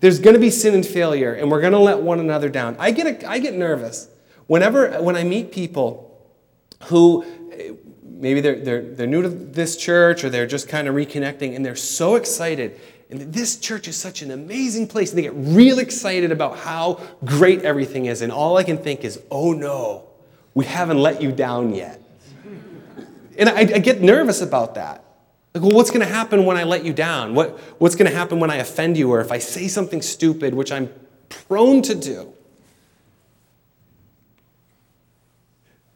there's 0.00 0.18
going 0.18 0.34
to 0.34 0.40
be 0.40 0.50
sin 0.50 0.74
and 0.74 0.84
failure, 0.84 1.34
and 1.34 1.50
we're 1.50 1.60
going 1.60 1.72
to 1.72 1.78
let 1.78 2.00
one 2.00 2.20
another 2.20 2.48
down. 2.48 2.76
I 2.78 2.90
get, 2.90 3.06
a, 3.06 3.30
I 3.30 3.38
get 3.38 3.54
nervous 3.54 4.08
whenever 4.46 5.02
when 5.02 5.16
I 5.16 5.24
meet 5.24 5.52
people 5.52 6.08
who 6.84 7.24
maybe 8.02 8.40
they're, 8.40 8.60
they're, 8.60 8.82
they're 8.82 9.06
new 9.06 9.22
to 9.22 9.28
this 9.28 9.76
church 9.76 10.24
or 10.24 10.30
they're 10.30 10.46
just 10.46 10.68
kind 10.68 10.88
of 10.88 10.94
reconnecting, 10.94 11.56
and 11.56 11.64
they're 11.64 11.76
so 11.76 12.16
excited 12.16 12.78
and 13.12 13.30
this 13.30 13.58
church 13.58 13.88
is 13.88 13.96
such 13.98 14.22
an 14.22 14.30
amazing 14.30 14.88
place. 14.88 15.10
And 15.10 15.18
they 15.18 15.22
get 15.22 15.34
real 15.34 15.78
excited 15.78 16.32
about 16.32 16.56
how 16.56 16.98
great 17.26 17.60
everything 17.60 18.06
is. 18.06 18.22
And 18.22 18.32
all 18.32 18.56
I 18.56 18.64
can 18.64 18.78
think 18.78 19.04
is, 19.04 19.20
oh 19.30 19.52
no, 19.52 20.08
we 20.54 20.64
haven't 20.64 20.98
let 20.98 21.20
you 21.20 21.30
down 21.30 21.74
yet. 21.74 22.01
And 23.38 23.48
I, 23.48 23.60
I 23.60 23.78
get 23.78 24.00
nervous 24.00 24.40
about 24.40 24.74
that. 24.74 25.04
Like, 25.54 25.62
well, 25.62 25.72
what's 25.72 25.90
going 25.90 26.06
to 26.06 26.12
happen 26.12 26.44
when 26.44 26.56
I 26.56 26.64
let 26.64 26.84
you 26.84 26.92
down? 26.92 27.34
What, 27.34 27.58
what's 27.78 27.94
going 27.94 28.10
to 28.10 28.16
happen 28.16 28.40
when 28.40 28.50
I 28.50 28.56
offend 28.56 28.96
you 28.96 29.10
or 29.10 29.20
if 29.20 29.30
I 29.30 29.38
say 29.38 29.68
something 29.68 30.00
stupid, 30.02 30.54
which 30.54 30.72
I'm 30.72 30.90
prone 31.28 31.82
to 31.82 31.94
do? 31.94 32.32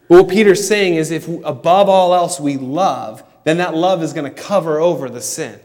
But 0.09 0.23
what 0.23 0.29
Peter's 0.29 0.67
saying 0.67 0.95
is 0.95 1.11
if 1.11 1.27
above 1.27 1.89
all 1.89 2.15
else 2.15 2.39
we 2.39 2.57
love, 2.57 3.25
then 3.45 3.59
that 3.59 3.75
love 3.75 4.03
is 4.03 4.13
going 4.13 4.33
to 4.33 4.43
cover 4.43 4.79
over 4.79 5.09
the 5.09 5.21
sin 5.21 5.61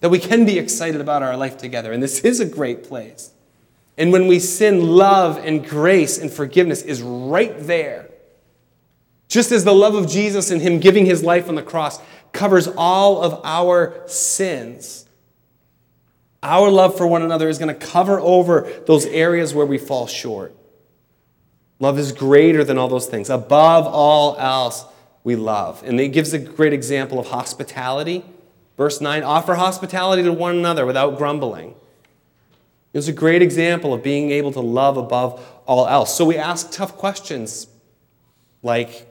that 0.00 0.10
we 0.10 0.18
can 0.18 0.44
be 0.44 0.58
excited 0.58 1.00
about 1.00 1.22
our 1.22 1.36
life 1.36 1.56
together. 1.56 1.92
And 1.92 2.02
this 2.02 2.20
is 2.20 2.40
a 2.40 2.44
great 2.44 2.82
place. 2.82 3.30
And 3.96 4.12
when 4.12 4.26
we 4.26 4.40
sin, 4.40 4.96
love 4.96 5.38
and 5.38 5.64
grace 5.64 6.18
and 6.18 6.30
forgiveness 6.30 6.82
is 6.82 7.02
right 7.02 7.54
there. 7.56 8.08
Just 9.32 9.50
as 9.50 9.64
the 9.64 9.74
love 9.74 9.94
of 9.94 10.08
Jesus 10.08 10.50
and 10.50 10.60
Him 10.60 10.78
giving 10.78 11.06
His 11.06 11.22
life 11.22 11.48
on 11.48 11.54
the 11.54 11.62
cross 11.62 12.00
covers 12.32 12.68
all 12.76 13.22
of 13.22 13.40
our 13.44 14.02
sins, 14.06 15.06
our 16.42 16.70
love 16.70 16.96
for 16.96 17.06
one 17.06 17.22
another 17.22 17.48
is 17.48 17.58
going 17.58 17.74
to 17.74 17.86
cover 17.86 18.20
over 18.20 18.70
those 18.86 19.06
areas 19.06 19.54
where 19.54 19.64
we 19.64 19.78
fall 19.78 20.06
short. 20.06 20.54
Love 21.78 21.98
is 21.98 22.12
greater 22.12 22.62
than 22.62 22.76
all 22.76 22.88
those 22.88 23.06
things. 23.06 23.30
Above 23.30 23.86
all 23.86 24.36
else, 24.36 24.84
we 25.24 25.34
love. 25.34 25.82
And 25.84 25.98
it 25.98 26.08
gives 26.08 26.32
a 26.32 26.38
great 26.38 26.72
example 26.72 27.18
of 27.18 27.28
hospitality 27.28 28.24
Verse 28.76 29.00
9 29.00 29.22
offer 29.22 29.54
hospitality 29.54 30.22
to 30.22 30.32
one 30.32 30.56
another 30.56 30.86
without 30.86 31.18
grumbling. 31.18 31.74
It's 32.92 33.08
a 33.08 33.12
great 33.12 33.42
example 33.42 33.94
of 33.94 34.02
being 34.02 34.30
able 34.30 34.52
to 34.52 34.60
love 34.60 34.96
above 34.96 35.46
all 35.66 35.86
else. 35.86 36.16
So 36.16 36.24
we 36.24 36.36
ask 36.36 36.70
tough 36.70 36.96
questions 36.96 37.66
like 38.62 39.06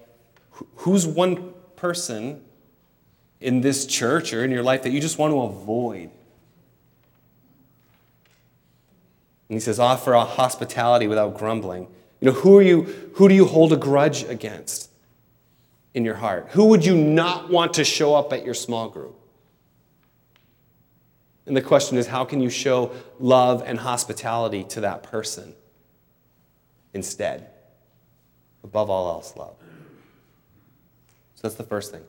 who's 0.77 1.06
one 1.06 1.53
person 1.75 2.44
in 3.39 3.62
this 3.62 3.86
church 3.86 4.34
or 4.34 4.44
in 4.44 4.51
your 4.51 4.63
life 4.63 4.84
that 4.84 4.91
you 4.91 5.00
just 5.00 5.18
want 5.18 5.32
to 5.32 5.41
avoid? 5.41 6.10
And 9.50 9.56
he 9.56 9.60
says, 9.60 9.80
offer 9.80 10.13
a 10.13 10.24
hospitality 10.24 11.08
without 11.08 11.38
grumbling. 11.38 11.88
You 12.22 12.27
know, 12.27 12.32
who 12.32 12.58
are 12.58 12.62
you, 12.62 12.84
who 13.15 13.27
do 13.27 13.36
you 13.36 13.46
hold 13.46 13.74
a 13.74 13.77
grudge 13.77 14.24
against 14.24 14.89
in 15.94 16.06
your 16.06 16.15
heart? 16.15 16.48
Who 16.51 16.65
would 16.65 16.86
you 16.86 16.96
not 16.96 17.50
want 17.50 17.74
to 17.74 17.84
show 17.84 18.15
up 18.15 18.32
at 18.32 18.46
your 18.46 18.53
small 18.53 18.89
group? 18.89 19.20
And 21.46 21.58
the 21.58 21.62
question 21.62 21.98
is 21.98 22.08
how 22.08 22.24
can 22.24 22.39
you 22.39 22.50
show 22.50 22.91
love 23.20 23.63
and 23.65 23.80
hospitality 23.80 24.63
to 24.65 24.82
that 24.82 25.03
person 25.03 25.53
instead? 26.94 27.50
Above 28.63 28.89
all 28.89 29.10
else, 29.10 29.36
love. 29.36 29.56
So 31.41 31.48
that's 31.48 31.55
the 31.55 31.63
first 31.63 31.91
thing. 31.91 32.03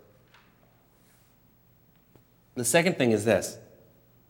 The 2.55 2.67
second 2.67 2.99
thing 2.99 3.13
is 3.13 3.25
this 3.25 3.57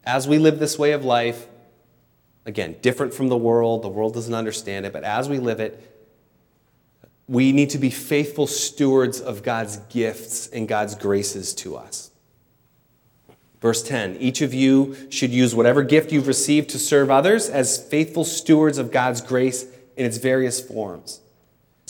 as 0.05 0.29
we 0.29 0.39
live 0.39 0.61
this 0.61 0.79
way 0.79 0.93
of 0.93 1.05
life, 1.05 1.49
again, 2.47 2.77
different 2.83 3.13
from 3.13 3.27
the 3.27 3.37
world, 3.37 3.83
the 3.83 3.89
world 3.89 4.15
doesn't 4.15 4.33
understand 4.33 4.87
it, 4.87 4.93
but 4.93 5.03
as 5.03 5.29
we 5.29 5.41
live 5.41 5.59
it, 5.59 5.89
we 7.27 7.51
need 7.51 7.71
to 7.71 7.79
be 7.79 7.91
faithful 7.91 8.47
stewards 8.47 9.21
of 9.21 9.43
God's 9.43 9.79
gifts 9.89 10.47
and 10.47 10.69
God's 10.69 10.95
graces 10.95 11.53
to 11.55 11.75
us. 11.77 12.13
Verse 13.61 13.83
10 13.83 14.19
Each 14.21 14.41
of 14.41 14.55
you 14.55 14.97
should 15.11 15.33
use 15.33 15.53
whatever 15.53 15.83
gift 15.83 16.13
you've 16.13 16.29
received 16.29 16.71
to 16.71 16.79
serve 16.79 17.11
others 17.11 17.49
as 17.49 17.85
faithful 17.85 18.25
stewards 18.25 18.79
of 18.79 18.93
God's 18.93 19.21
grace 19.21 19.65
in 19.97 20.07
its 20.07 20.19
various 20.19 20.61
forms. 20.61 21.22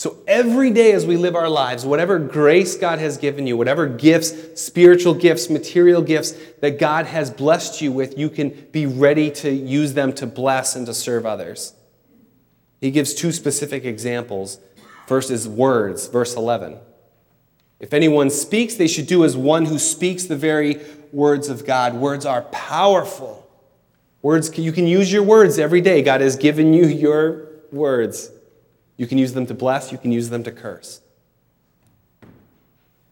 So 0.03 0.17
every 0.27 0.69
day 0.69 0.91
as 0.91 1.05
we 1.05 1.15
live 1.15 1.33
our 1.33 1.47
lives, 1.47 1.85
whatever 1.85 2.19
grace 2.19 2.75
God 2.75 2.99
has 2.99 3.15
given 3.15 3.47
you, 3.47 3.55
whatever 3.55 3.87
gifts, 3.87 4.61
spiritual 4.61 5.13
gifts, 5.13 5.49
material 5.49 6.01
gifts 6.01 6.33
that 6.59 6.77
God 6.77 7.05
has 7.05 7.31
blessed 7.31 7.79
you 7.79 7.93
with, 7.93 8.17
you 8.17 8.29
can 8.29 8.49
be 8.73 8.85
ready 8.85 9.31
to 9.31 9.49
use 9.49 9.93
them 9.93 10.11
to 10.15 10.27
bless 10.27 10.75
and 10.75 10.85
to 10.87 10.93
serve 10.93 11.25
others. 11.25 11.73
He 12.81 12.91
gives 12.91 13.13
two 13.13 13.31
specific 13.31 13.85
examples. 13.85 14.59
First 15.07 15.31
is 15.31 15.47
words, 15.47 16.07
verse 16.07 16.35
11. 16.35 16.79
If 17.79 17.93
anyone 17.93 18.29
speaks, 18.29 18.75
they 18.75 18.89
should 18.89 19.07
do 19.07 19.23
as 19.23 19.37
one 19.37 19.67
who 19.67 19.79
speaks 19.79 20.25
the 20.25 20.35
very 20.35 20.81
words 21.13 21.47
of 21.47 21.65
God. 21.65 21.93
Words 21.93 22.25
are 22.25 22.41
powerful. 22.41 23.49
Words, 24.21 24.57
you 24.57 24.73
can 24.73 24.85
use 24.85 25.13
your 25.13 25.23
words 25.23 25.57
every 25.57 25.79
day. 25.79 26.01
God 26.01 26.19
has 26.19 26.35
given 26.35 26.73
you 26.73 26.87
your 26.87 27.47
words. 27.71 28.32
You 29.03 29.07
can 29.07 29.17
use 29.17 29.33
them 29.33 29.45
to 29.47 29.53
bless, 29.53 29.91
you 29.91 29.97
can 29.97 30.13
use 30.13 30.29
them 30.29 30.45
to 30.45 30.51
curse. 30.53 31.01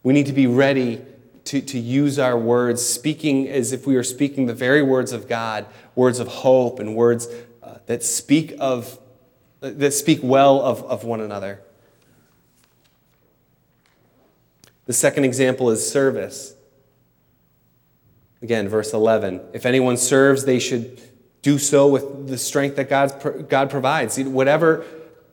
We 0.03 0.13
need 0.13 0.25
to 0.27 0.31
be 0.31 0.47
ready 0.47 1.01
to, 1.43 1.59
to 1.59 1.77
use 1.77 2.17
our 2.17 2.37
words, 2.37 2.81
speaking 2.81 3.49
as 3.49 3.73
if 3.73 3.85
we 3.85 3.97
are 3.97 4.03
speaking 4.03 4.45
the 4.45 4.53
very 4.53 4.81
words 4.81 5.11
of 5.11 5.27
God, 5.27 5.65
words 5.93 6.19
of 6.19 6.29
hope 6.29 6.79
and 6.79 6.95
words 6.95 7.27
uh, 7.61 7.79
that 7.87 8.03
speak 8.03 8.55
of 8.57 8.99
that 9.59 9.91
speak 9.91 10.21
well 10.23 10.61
of, 10.61 10.81
of 10.83 11.03
one 11.03 11.19
another. 11.19 11.59
The 14.85 14.93
second 14.93 15.25
example 15.25 15.71
is 15.71 15.85
service. 15.85 16.55
Again, 18.41 18.69
verse 18.69 18.93
11. 18.93 19.41
If 19.51 19.65
anyone 19.65 19.97
serves, 19.97 20.45
they 20.45 20.57
should 20.57 21.01
do 21.41 21.57
so 21.57 21.89
with 21.89 22.29
the 22.29 22.37
strength 22.37 22.77
that 22.77 22.87
God's, 22.89 23.13
God 23.49 23.69
provides. 23.69 24.17
Whatever, 24.17 24.85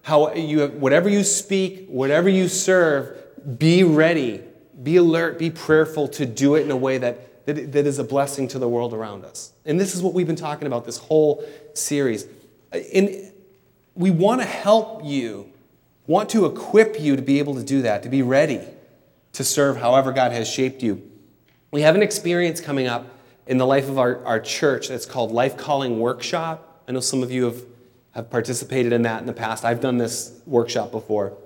how 0.08 0.32
you, 0.32 0.66
whatever 0.68 1.06
you 1.06 1.22
speak, 1.22 1.86
whatever 1.86 2.30
you 2.30 2.48
serve, 2.48 3.14
be 3.58 3.84
ready, 3.84 4.40
be 4.82 4.96
alert, 4.96 5.38
be 5.38 5.50
prayerful 5.50 6.08
to 6.08 6.24
do 6.24 6.54
it 6.54 6.62
in 6.62 6.70
a 6.70 6.76
way 6.76 6.96
that, 6.96 7.44
that, 7.44 7.72
that 7.72 7.86
is 7.86 7.98
a 7.98 8.04
blessing 8.04 8.48
to 8.48 8.58
the 8.58 8.66
world 8.66 8.94
around 8.94 9.26
us. 9.26 9.52
And 9.66 9.78
this 9.78 9.94
is 9.94 10.00
what 10.00 10.14
we've 10.14 10.26
been 10.26 10.34
talking 10.34 10.66
about 10.66 10.86
this 10.86 10.96
whole 10.96 11.46
series. 11.74 12.26
And 12.72 13.32
we 13.94 14.10
want 14.10 14.40
to 14.40 14.46
help 14.46 15.04
you, 15.04 15.52
want 16.06 16.30
to 16.30 16.46
equip 16.46 16.98
you 16.98 17.14
to 17.14 17.20
be 17.20 17.38
able 17.38 17.56
to 17.56 17.62
do 17.62 17.82
that, 17.82 18.02
to 18.04 18.08
be 18.08 18.22
ready 18.22 18.62
to 19.34 19.44
serve 19.44 19.76
however 19.76 20.10
God 20.10 20.32
has 20.32 20.48
shaped 20.48 20.82
you. 20.82 21.02
We 21.70 21.82
have 21.82 21.94
an 21.94 22.02
experience 22.02 22.62
coming 22.62 22.86
up 22.86 23.14
in 23.46 23.58
the 23.58 23.66
life 23.66 23.90
of 23.90 23.98
our, 23.98 24.24
our 24.24 24.40
church 24.40 24.88
that's 24.88 25.04
called 25.04 25.32
Life 25.32 25.58
Calling 25.58 26.00
Workshop. 26.00 26.82
I 26.88 26.92
know 26.92 27.00
some 27.00 27.22
of 27.22 27.30
you 27.30 27.44
have, 27.44 27.62
have 28.18 28.30
participated 28.30 28.92
in 28.92 29.02
that 29.02 29.20
in 29.20 29.26
the 29.28 29.32
past. 29.32 29.64
I've 29.64 29.80
done 29.80 29.96
this 29.96 30.40
workshop 30.44 30.90
before. 30.90 31.38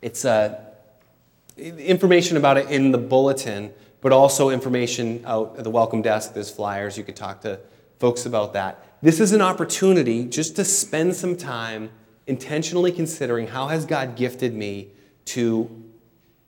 It's 0.00 0.24
uh, 0.24 0.58
information 1.58 2.38
about 2.38 2.56
it 2.56 2.70
in 2.70 2.92
the 2.92 2.98
bulletin, 2.98 3.74
but 4.00 4.10
also 4.10 4.48
information 4.48 5.22
out 5.26 5.56
at 5.58 5.64
the 5.64 5.70
welcome 5.70 6.00
desk. 6.00 6.32
There's 6.32 6.50
flyers. 6.50 6.96
You 6.96 7.04
could 7.04 7.14
talk 7.14 7.42
to 7.42 7.60
folks 7.98 8.24
about 8.24 8.54
that. 8.54 8.82
This 9.02 9.20
is 9.20 9.32
an 9.32 9.42
opportunity 9.42 10.24
just 10.24 10.56
to 10.56 10.64
spend 10.64 11.14
some 11.14 11.36
time 11.36 11.90
intentionally 12.26 12.90
considering 12.90 13.48
how 13.48 13.68
has 13.68 13.84
God 13.84 14.16
gifted 14.16 14.54
me 14.54 14.88
to 15.26 15.68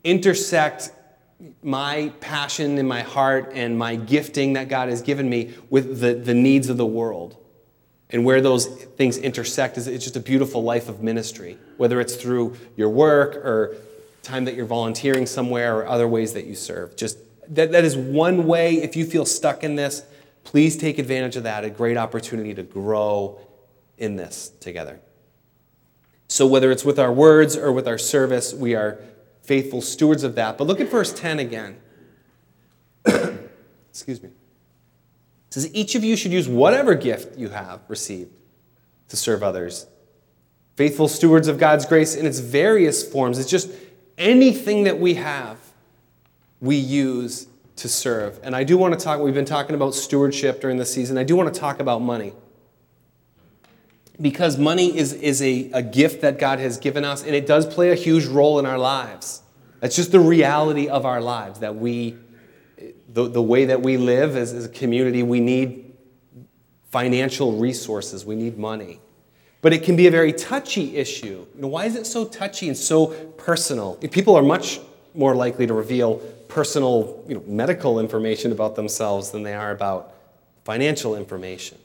intersect 0.03 0.91
my 1.61 2.11
passion 2.19 2.79
in 2.79 2.87
my 2.87 3.01
heart 3.01 3.51
and 3.53 3.77
my 3.77 3.95
gifting 3.95 4.53
that 4.53 4.69
God 4.69 4.89
has 4.89 5.03
given 5.03 5.29
me 5.29 5.53
with 5.69 5.99
the, 5.99 6.15
the 6.15 6.33
needs 6.33 6.67
of 6.67 6.77
the 6.77 6.85
world. 6.85 7.37
And 8.11 8.25
where 8.25 8.41
those 8.41 8.67
things 8.67 9.17
intersect 9.17 9.77
is 9.77 9.87
it's 9.87 10.03
just 10.03 10.17
a 10.17 10.21
beautiful 10.21 10.63
life 10.63 10.89
of 10.89 11.01
ministry, 11.01 11.57
whether 11.77 12.01
it's 12.01 12.15
through 12.15 12.57
your 12.75 12.89
work 12.89 13.35
or 13.37 13.75
time 14.21 14.45
that 14.45 14.55
you're 14.55 14.65
volunteering 14.65 15.25
somewhere 15.25 15.77
or 15.77 15.87
other 15.87 16.07
ways 16.07 16.33
that 16.33 16.45
you 16.45 16.55
serve. 16.55 16.95
Just 16.95 17.17
that, 17.47 17.71
that 17.71 17.83
is 17.83 17.97
one 17.97 18.47
way, 18.47 18.75
if 18.75 18.95
you 18.95 19.05
feel 19.05 19.25
stuck 19.25 19.63
in 19.63 19.75
this, 19.75 20.03
please 20.43 20.77
take 20.77 20.99
advantage 20.99 21.35
of 21.35 21.43
that. 21.43 21.63
A 21.63 21.69
great 21.69 21.97
opportunity 21.97 22.53
to 22.53 22.63
grow 22.63 23.39
in 23.97 24.15
this 24.15 24.51
together. 24.59 24.99
So, 26.27 26.47
whether 26.47 26.71
it's 26.71 26.85
with 26.85 26.97
our 26.97 27.11
words 27.11 27.57
or 27.57 27.71
with 27.71 27.87
our 27.87 27.97
service, 27.97 28.53
we 28.53 28.73
are 28.73 28.99
faithful 29.43 29.81
stewards 29.81 30.23
of 30.23 30.35
that. 30.35 30.57
But 30.57 30.65
look 30.65 30.79
at 30.79 30.89
verse 30.89 31.11
10 31.13 31.39
again. 31.39 31.77
Excuse 33.89 34.23
me. 34.23 34.29
It 35.51 35.55
says, 35.55 35.75
Each 35.75 35.95
of 35.95 36.03
you 36.05 36.15
should 36.15 36.31
use 36.31 36.47
whatever 36.47 36.95
gift 36.95 37.37
you 37.37 37.49
have 37.49 37.81
received 37.89 38.31
to 39.09 39.17
serve 39.17 39.43
others. 39.43 39.85
Faithful 40.77 41.09
stewards 41.09 41.49
of 41.49 41.59
God's 41.59 41.85
grace 41.85 42.15
in 42.15 42.25
its 42.25 42.39
various 42.39 43.03
forms. 43.07 43.37
It's 43.37 43.49
just 43.49 43.69
anything 44.17 44.85
that 44.85 44.97
we 44.97 45.15
have, 45.15 45.57
we 46.61 46.77
use 46.77 47.47
to 47.75 47.89
serve. 47.89 48.39
And 48.43 48.55
I 48.55 48.63
do 48.63 48.77
want 48.77 48.97
to 48.97 49.03
talk, 49.03 49.19
we've 49.19 49.33
been 49.33 49.43
talking 49.43 49.75
about 49.75 49.93
stewardship 49.93 50.61
during 50.61 50.77
the 50.77 50.85
season. 50.85 51.17
I 51.17 51.23
do 51.23 51.35
want 51.35 51.53
to 51.53 51.59
talk 51.59 51.81
about 51.81 52.01
money. 52.01 52.31
Because 54.21 54.57
money 54.57 54.97
is, 54.97 55.11
is 55.11 55.41
a, 55.41 55.69
a 55.73 55.81
gift 55.81 56.21
that 56.21 56.39
God 56.39 56.59
has 56.59 56.77
given 56.77 57.03
us, 57.03 57.25
and 57.25 57.35
it 57.35 57.45
does 57.45 57.65
play 57.65 57.91
a 57.91 57.95
huge 57.95 58.25
role 58.25 58.57
in 58.57 58.65
our 58.65 58.77
lives. 58.77 59.41
That's 59.81 59.97
just 59.97 60.13
the 60.13 60.19
reality 60.21 60.87
of 60.87 61.05
our 61.05 61.19
lives, 61.19 61.59
that 61.59 61.75
we, 61.75 62.15
the, 63.13 63.27
the 63.27 63.41
way 63.41 63.65
that 63.65 63.81
we 63.81 63.97
live 63.97 64.35
as, 64.35 64.53
as 64.53 64.65
a 64.65 64.69
community, 64.69 65.23
we 65.23 65.39
need 65.39 65.93
financial 66.91 67.53
resources, 67.53 68.25
we 68.25 68.35
need 68.35 68.57
money. 68.57 68.99
But 69.61 69.73
it 69.73 69.83
can 69.83 69.95
be 69.95 70.07
a 70.07 70.11
very 70.11 70.33
touchy 70.33 70.97
issue. 70.97 71.45
You 71.55 71.61
know, 71.61 71.67
why 71.67 71.85
is 71.85 71.95
it 71.95 72.07
so 72.07 72.25
touchy 72.25 72.67
and 72.67 72.75
so 72.75 73.07
personal? 73.37 73.95
People 73.95 74.35
are 74.35 74.43
much 74.43 74.79
more 75.13 75.35
likely 75.35 75.67
to 75.67 75.73
reveal 75.73 76.15
personal 76.47 77.23
you 77.27 77.35
know, 77.35 77.43
medical 77.45 77.99
information 77.99 78.51
about 78.51 78.75
themselves 78.75 79.31
than 79.31 79.43
they 79.43 79.53
are 79.53 79.71
about 79.71 80.13
financial 80.63 81.15
information. 81.15 81.77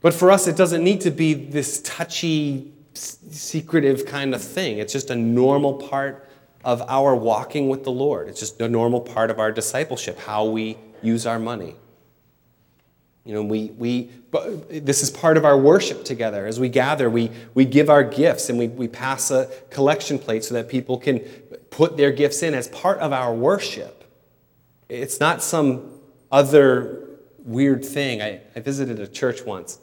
But 0.00 0.14
for 0.14 0.30
us, 0.30 0.46
it 0.46 0.56
doesn't 0.56 0.84
need 0.84 1.00
to 1.02 1.10
be 1.10 1.34
this 1.34 1.82
touchy, 1.82 2.72
secretive 2.94 4.06
kind 4.06 4.34
of 4.34 4.42
thing. 4.42 4.78
It's 4.78 4.92
just 4.92 5.10
a 5.10 5.16
normal 5.16 5.74
part 5.74 6.27
of 6.64 6.82
our 6.88 7.14
walking 7.14 7.68
with 7.68 7.84
the 7.84 7.90
Lord. 7.90 8.28
It's 8.28 8.40
just 8.40 8.60
a 8.60 8.68
normal 8.68 9.00
part 9.00 9.30
of 9.30 9.38
our 9.38 9.52
discipleship, 9.52 10.18
how 10.18 10.46
we 10.46 10.76
use 11.02 11.26
our 11.26 11.38
money. 11.38 11.76
You 13.24 13.34
know, 13.34 13.42
we, 13.42 13.66
we 13.76 14.10
this 14.70 15.02
is 15.02 15.10
part 15.10 15.36
of 15.36 15.44
our 15.44 15.56
worship 15.58 16.04
together. 16.04 16.46
As 16.46 16.58
we 16.58 16.68
gather, 16.68 17.10
we, 17.10 17.30
we 17.54 17.64
give 17.64 17.90
our 17.90 18.02
gifts 18.02 18.48
and 18.48 18.58
we, 18.58 18.68
we 18.68 18.88
pass 18.88 19.30
a 19.30 19.50
collection 19.70 20.18
plate 20.18 20.44
so 20.44 20.54
that 20.54 20.68
people 20.68 20.98
can 20.98 21.20
put 21.70 21.96
their 21.96 22.10
gifts 22.10 22.42
in 22.42 22.54
as 22.54 22.68
part 22.68 22.98
of 23.00 23.12
our 23.12 23.34
worship. 23.34 24.04
It's 24.88 25.20
not 25.20 25.42
some 25.42 26.00
other 26.32 27.06
weird 27.38 27.84
thing. 27.84 28.22
I, 28.22 28.40
I 28.56 28.60
visited 28.60 28.98
a 28.98 29.06
church 29.06 29.44
once 29.44 29.78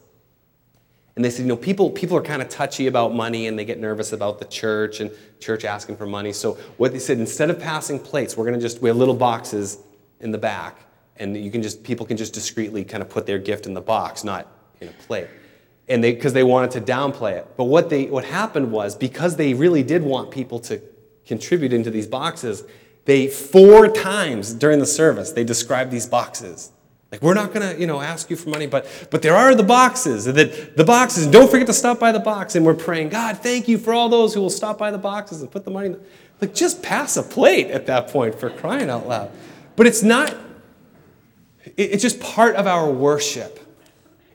and 1.15 1.23
they 1.23 1.29
said, 1.29 1.43
you 1.43 1.47
know, 1.47 1.55
people, 1.55 1.89
people 1.89 2.17
are 2.17 2.21
kind 2.21 2.41
of 2.41 2.49
touchy 2.49 2.87
about 2.87 3.15
money 3.15 3.47
and 3.47 3.57
they 3.57 3.63
get 3.63 3.79
nervous 3.79 4.11
about 4.11 4.37
the 4.37 4.45
church 4.45 4.99
and 4.99 5.09
church 5.39 5.63
asking 5.63 5.95
for 5.95 6.05
money. 6.05 6.33
So 6.33 6.53
what 6.75 6.91
they 6.91 6.99
said, 6.99 7.19
instead 7.19 7.49
of 7.49 7.59
passing 7.59 7.99
plates, 7.99 8.35
we're 8.35 8.43
going 8.43 8.59
to 8.59 8.61
just, 8.61 8.81
we 8.81 8.89
have 8.89 8.97
little 8.97 9.15
boxes 9.15 9.77
in 10.19 10.31
the 10.31 10.37
back 10.37 10.81
and 11.15 11.37
you 11.37 11.49
can 11.51 11.61
just, 11.61 11.83
people 11.83 12.05
can 12.05 12.17
just 12.17 12.33
discreetly 12.33 12.83
kind 12.83 13.01
of 13.01 13.09
put 13.09 13.25
their 13.25 13.39
gift 13.39 13.65
in 13.65 13.73
the 13.73 13.81
box, 13.81 14.25
not 14.25 14.47
in 14.81 14.89
a 14.89 14.91
plate. 14.91 15.27
And 15.87 16.03
they, 16.03 16.13
because 16.13 16.33
they 16.33 16.43
wanted 16.43 16.71
to 16.71 16.81
downplay 16.81 17.33
it. 17.33 17.47
But 17.55 17.65
what 17.65 17.89
they, 17.89 18.07
what 18.07 18.25
happened 18.25 18.71
was 18.71 18.95
because 18.95 19.37
they 19.37 19.53
really 19.53 19.83
did 19.83 20.03
want 20.03 20.31
people 20.31 20.59
to 20.61 20.81
contribute 21.25 21.71
into 21.71 21.91
these 21.91 22.07
boxes, 22.07 22.63
they 23.05 23.27
four 23.27 23.87
times 23.87 24.53
during 24.53 24.79
the 24.79 24.85
service, 24.85 25.31
they 25.31 25.45
described 25.45 25.91
these 25.91 26.07
boxes 26.07 26.71
like 27.11 27.21
we're 27.21 27.33
not 27.33 27.53
gonna, 27.53 27.75
you 27.77 27.87
know, 27.87 28.01
ask 28.01 28.29
you 28.29 28.35
for 28.35 28.49
money, 28.49 28.67
but 28.67 29.07
but 29.11 29.21
there 29.21 29.35
are 29.35 29.55
the 29.55 29.63
boxes, 29.63 30.27
and 30.27 30.37
that 30.37 30.75
the 30.75 30.83
boxes, 30.83 31.27
don't 31.27 31.49
forget 31.49 31.67
to 31.67 31.73
stop 31.73 31.99
by 31.99 32.11
the 32.11 32.19
box. 32.19 32.55
And 32.55 32.65
we're 32.65 32.73
praying, 32.73 33.09
God, 33.09 33.37
thank 33.37 33.67
you 33.67 33.77
for 33.77 33.93
all 33.93 34.09
those 34.09 34.33
who 34.33 34.41
will 34.41 34.49
stop 34.49 34.77
by 34.77 34.91
the 34.91 34.97
boxes 34.97 35.41
and 35.41 35.49
put 35.51 35.63
the 35.63 35.71
money. 35.71 35.87
In 35.87 35.91
the, 35.93 35.99
like 36.41 36.53
just 36.53 36.83
pass 36.83 37.15
a 37.15 37.23
plate 37.23 37.67
at 37.67 37.85
that 37.85 38.09
point 38.09 38.39
for 38.39 38.49
crying 38.49 38.89
out 38.89 39.07
loud. 39.07 39.31
But 39.75 39.87
it's 39.87 40.03
not. 40.03 40.35
It's 41.77 42.01
just 42.01 42.19
part 42.19 42.55
of 42.55 42.67
our 42.67 42.89
worship. 42.91 43.59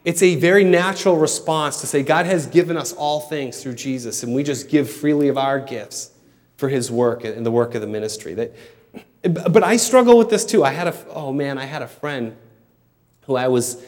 It's 0.05 0.23
a 0.23 0.35
very 0.37 0.65
natural 0.65 1.17
response 1.17 1.83
to 1.83 1.87
say, 1.87 2.03
God 2.03 2.25
has 2.25 2.47
given 2.47 2.77
us 2.77 2.93
all 2.95 3.21
things 3.21 3.63
through 3.63 3.75
Jesus, 3.75 4.23
and 4.23 4.35
we 4.35 4.43
just 4.43 4.71
give 4.71 4.91
freely 4.91 5.29
of 5.29 5.37
our 5.37 5.61
gifts 5.61 6.13
for 6.57 6.69
his 6.69 6.91
work 6.91 7.25
and 7.25 7.45
the 7.45 7.51
work 7.51 7.75
of 7.75 7.83
the 7.83 7.87
ministry. 7.87 8.35
That, 8.35 8.55
but 9.23 9.63
I 9.63 9.77
struggle 9.77 10.17
with 10.17 10.31
this 10.31 10.47
too. 10.47 10.65
I 10.65 10.71
had 10.71 10.89
a, 10.89 10.97
oh 11.11 11.33
man, 11.33 11.59
I 11.59 11.67
had 11.67 11.83
a 11.83 11.87
friend 11.87 12.37
who 13.31 13.37
I 13.37 13.47
was 13.47 13.81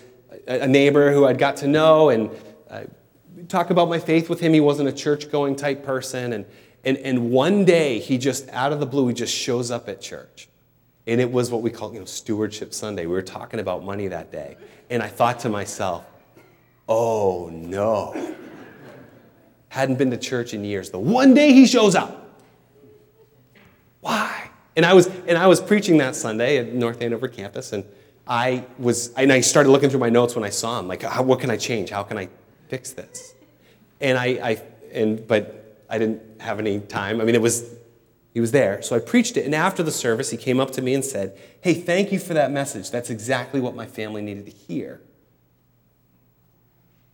a 0.46 0.68
neighbor 0.68 1.12
who 1.12 1.26
I'd 1.26 1.38
got 1.38 1.57
to 1.59 1.66
know 1.66 2.11
and 2.11 2.31
uh, 2.70 2.83
talk 3.48 3.70
about 3.70 3.88
my 3.88 3.98
faith 3.98 4.31
with 4.31 4.38
him. 4.38 4.52
He 4.52 4.61
wasn't 4.61 4.88
a 4.88 4.92
church 4.92 5.33
going 5.33 5.57
type 5.57 5.85
person. 5.85 6.33
And, 6.33 6.46
and, 6.85 6.96
and 6.98 7.31
one 7.33 7.64
day, 7.64 7.98
he 7.98 8.18
just, 8.18 8.48
out 8.50 8.72
of 8.72 8.78
the 8.78 8.87
blue, 8.87 9.09
he 9.09 9.14
just 9.14 9.35
shows 9.35 9.72
up 9.72 9.88
at 9.88 10.00
church. 10.00 10.48
And 11.09 11.20
it 11.20 11.31
was 11.31 11.50
what 11.50 11.61
we 11.61 11.70
call, 11.70 11.92
you 11.92 11.98
know, 11.98 12.05
Stewardship 12.05 12.72
Sunday. 12.72 13.07
We 13.07 13.14
were 13.14 13.20
talking 13.22 13.59
about 13.59 13.85
money 13.85 14.07
that 14.07 14.31
day. 14.31 14.57
And 14.90 15.02
I 15.02 15.09
thought 15.09 15.40
to 15.40 15.48
myself, 15.48 16.05
oh 16.88 17.50
no. 17.52 18.37
Hadn't 19.70 19.96
been 19.96 20.12
to 20.12 20.18
church 20.18 20.55
in 20.55 20.64
years. 20.64 20.90
The 20.90 21.00
one 21.00 21.35
day 21.35 21.52
he 21.52 21.66
shows 21.66 21.96
up. 21.96 22.40
Why? 24.02 24.50
And 24.76 24.87
I 24.87 24.94
was, 24.94 25.09
and 25.26 25.37
I 25.37 25.48
was 25.48 25.61
preaching 25.61 25.98
that 25.98 26.14
Sunday 26.14 26.59
at 26.59 26.72
North 26.72 27.02
Andover 27.02 27.26
campus, 27.26 27.72
and 27.72 27.85
I 28.27 28.65
was, 28.79 29.13
and 29.15 29.33
I 29.33 29.41
started 29.41 29.71
looking 29.71 29.91
through 29.91 30.01
my 30.01 30.09
notes 30.09 30.35
when 30.35 30.45
I 30.45 30.51
saw 30.51 30.79
him, 30.79 30.89
like, 30.89 31.03
what 31.03 31.41
can 31.41 31.51
I 31.51 31.57
change? 31.57 31.91
How 31.91 32.03
can 32.03 32.19
I 32.19 32.29
fix 32.69 32.93
this? 32.93 33.35
And 34.01 34.17
I, 34.17 34.27
I, 34.27 34.63
and, 34.93 35.27
but 35.27 35.85
I 35.91 35.99
didn't 35.99 36.41
have 36.41 36.59
any 36.59 36.81
time. 36.81 37.21
I 37.21 37.25
mean, 37.25 37.35
it 37.35 37.43
was, 37.43 37.75
he 38.33 38.41
was 38.41 38.53
there. 38.53 38.81
So 38.83 38.97
I 38.97 38.99
preached 38.99 39.37
it. 39.37 39.45
And 39.45 39.55
after 39.55 39.83
the 39.83 39.91
service, 39.91 40.31
he 40.31 40.37
came 40.37 40.61
up 40.61 40.71
to 40.73 40.83
me 40.83 40.95
and 40.95 41.05
said, 41.05 41.37
Hey, 41.61 41.75
thank 41.75 42.13
you 42.13 42.19
for 42.19 42.35
that 42.35 42.51
message. 42.51 42.91
That's 42.91 43.11
exactly 43.11 43.61
what 43.61 43.75
my 43.75 43.87
family 43.87 44.23
needed 44.23 44.47
to 44.47 44.53
hear. 44.53 45.01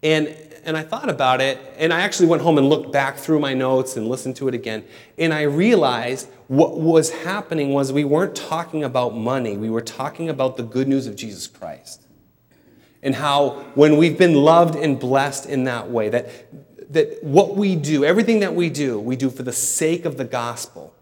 And, 0.03 0.29
and 0.65 0.77
I 0.77 0.83
thought 0.83 1.09
about 1.09 1.41
it, 1.41 1.59
and 1.77 1.93
I 1.93 2.01
actually 2.01 2.29
went 2.29 2.43
home 2.43 2.59
and 2.59 2.69
looked 2.69 2.93
back 2.93 3.17
through 3.17 3.41
my 3.41 3.55
notes 3.55 3.97
and 3.97 4.07
listened 4.07 4.37
to 4.37 4.49
it 4.49 4.55
again. 4.55 4.85
And 5.17 5.35
I 5.35 5.43
realized 5.43 6.29
what 6.47 6.79
was 6.79 7.11
happening 7.11 7.73
was 7.73 7.93
we 7.93 8.05
weren't 8.05 8.37
talking 8.37 8.85
about 8.85 9.17
money, 9.17 9.57
we 9.57 9.71
were 9.71 9.81
talking 9.81 10.29
about 10.29 10.57
the 10.57 10.63
good 10.63 10.89
news 10.89 11.07
of 11.07 11.17
Jesus 11.17 11.47
Christ. 11.47 12.03
And 13.03 13.15
how, 13.15 13.51
when 13.75 13.97
we've 13.97 14.19
been 14.19 14.35
loved 14.35 14.75
and 14.75 14.99
blessed 14.99 15.47
in 15.47 15.65
that 15.65 15.91
way, 15.91 16.09
that, 16.09 16.93
that 16.93 17.23
what 17.23 17.57
we 17.57 17.77
do, 17.77 18.05
everything 18.05 18.41
that 18.41 18.55
we 18.55 18.71
do, 18.71 18.99
we 18.99 19.15
do 19.15 19.31
for 19.31 19.45
the 19.45 19.53
sake 19.53 20.05
of 20.05 20.17
the 20.17 20.25
gospel. 20.25 20.95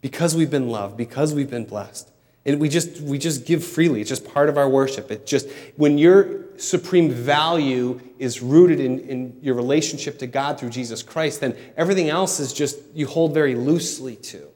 Because 0.00 0.34
we've 0.34 0.50
been 0.50 0.68
loved, 0.68 0.98
because 0.98 1.32
we've 1.32 1.50
been 1.50 1.64
blessed. 1.64 2.10
And 2.44 2.60
we 2.60 2.68
just, 2.68 3.00
we 3.00 3.16
just 3.16 3.46
give 3.46 3.64
freely. 3.64 4.02
It's 4.02 4.10
just 4.10 4.26
part 4.26 4.50
of 4.50 4.58
our 4.58 4.68
worship. 4.68 5.10
It 5.10 5.26
just, 5.26 5.48
when 5.76 5.96
your 5.96 6.43
supreme 6.58 7.10
value 7.10 8.00
is 8.18 8.42
rooted 8.42 8.80
in, 8.80 9.00
in 9.00 9.38
your 9.42 9.54
relationship 9.54 10.18
to 10.18 10.26
God 10.26 10.58
through 10.58 10.70
Jesus 10.70 11.02
Christ, 11.02 11.40
then 11.40 11.56
everything 11.76 12.08
else 12.08 12.40
is 12.40 12.52
just, 12.52 12.78
you 12.94 13.06
hold 13.06 13.34
very 13.34 13.54
loosely 13.54 14.16
to. 14.16 14.48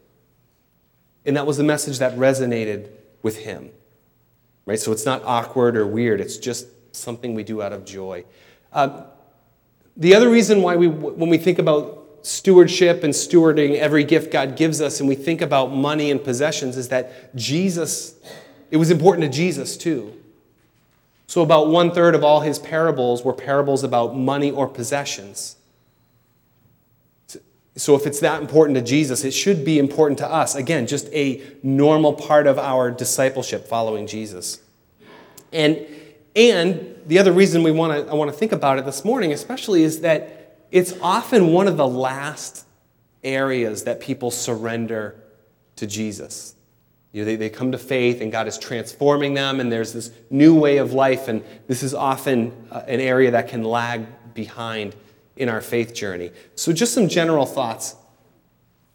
And 1.25 1.37
that 1.37 1.47
was 1.47 1.57
the 1.57 1.65
message 1.65 1.99
that 1.99 2.17
resonated 2.17 2.91
with 3.23 3.39
him. 3.39 3.71
Right? 4.67 4.79
So 4.79 4.93
it's 4.93 5.07
not 5.07 5.23
awkward 5.25 5.77
or 5.77 5.87
weird, 5.87 6.21
it's 6.21 6.37
just 6.37 6.67
something 6.95 7.35
we 7.35 7.45
do 7.45 7.63
out 7.63 7.73
of 7.73 7.85
joy. 7.85 8.25
Uh, 8.73 9.05
the 9.97 10.15
other 10.15 10.29
reason 10.29 10.63
why 10.63 10.77
we, 10.77 10.87
when 10.89 11.29
we 11.29 11.39
think 11.39 11.59
about 11.59 11.99
stewardship 12.23 13.05
and 13.05 13.13
stewarding 13.13 13.77
every 13.77 14.05
gift 14.05 14.31
God 14.31 14.57
gives 14.57 14.81
us, 14.81 15.01
and 15.01 15.09
we 15.09 15.15
think 15.15 15.41
about 15.41 15.73
money 15.73 16.11
and 16.11 16.23
possessions, 16.23 16.77
is 16.77 16.89
that 16.89 17.35
Jesus, 17.35 18.15
it 18.71 18.77
was 18.77 18.91
important 18.91 19.31
to 19.31 19.37
Jesus 19.37 19.77
too. 19.77 20.18
So, 21.29 21.43
about 21.43 21.69
one 21.69 21.91
third 21.91 22.15
of 22.15 22.25
all 22.25 22.41
his 22.41 22.59
parables 22.59 23.23
were 23.23 23.35
parables 23.35 23.85
about 23.85 24.17
money 24.17 24.51
or 24.51 24.67
possessions. 24.67 25.57
So, 27.77 27.95
if 27.95 28.07
it's 28.07 28.21
that 28.21 28.41
important 28.41 28.77
to 28.79 28.83
Jesus, 28.83 29.25
it 29.25 29.33
should 29.33 29.63
be 29.63 29.79
important 29.79 30.17
to 30.21 30.27
us. 30.27 30.55
Again, 30.55 30.87
just 30.87 31.07
a 31.13 31.43
normal 31.63 32.15
part 32.15 32.47
of 32.47 32.59
our 32.59 32.91
discipleship 32.91 33.69
following 33.69 34.07
Jesus. 34.07 34.61
And, 35.53 35.87
and 36.35 36.97
the 37.07 37.19
other 37.19 37.33
reason 37.33 37.63
we 37.63 37.73
want 37.73 38.07
to, 38.07 38.11
I 38.11 38.15
want 38.15 38.31
to 38.31 38.37
think 38.37 38.53
about 38.53 38.79
it 38.79 38.87
this 38.87 39.05
morning, 39.05 39.31
especially, 39.31 39.83
is 39.83 40.01
that 40.01 40.57
it's 40.71 40.95
often 41.03 41.53
one 41.53 41.69
of 41.69 41.77
the 41.77 41.87
last 41.87 42.65
areas 43.23 43.85
that 43.85 44.01
people 44.01 44.31
surrender 44.31 45.23
to 45.77 45.87
Jesus. 45.87 46.55
You 47.13 47.23
know, 47.23 47.27
they, 47.27 47.37
they 47.37 47.49
come 47.49 47.73
to 47.73 47.79
faith 47.79 48.21
and 48.21 48.31
God 48.31 48.47
is 48.47 48.59
transforming 48.59 49.35
them, 49.35 49.61
and 49.61 49.73
there's 49.73 49.93
this 49.93 50.11
new 50.31 50.59
way 50.59 50.77
of 50.77 50.93
life, 50.93 51.29
and 51.29 51.43
this 51.67 51.83
is 51.83 51.95
often 51.95 52.53
uh, 52.71 52.83
an 52.87 53.01
area 53.01 53.31
that 53.31 53.49
can 53.49 53.65
lag 53.65 54.07
behind 54.35 54.95
in 55.37 55.49
our 55.49 55.61
faith 55.61 55.95
journey. 55.95 56.31
So, 56.55 56.73
just 56.73 56.93
some 56.93 57.09
general 57.09 57.47
thoughts 57.47 57.97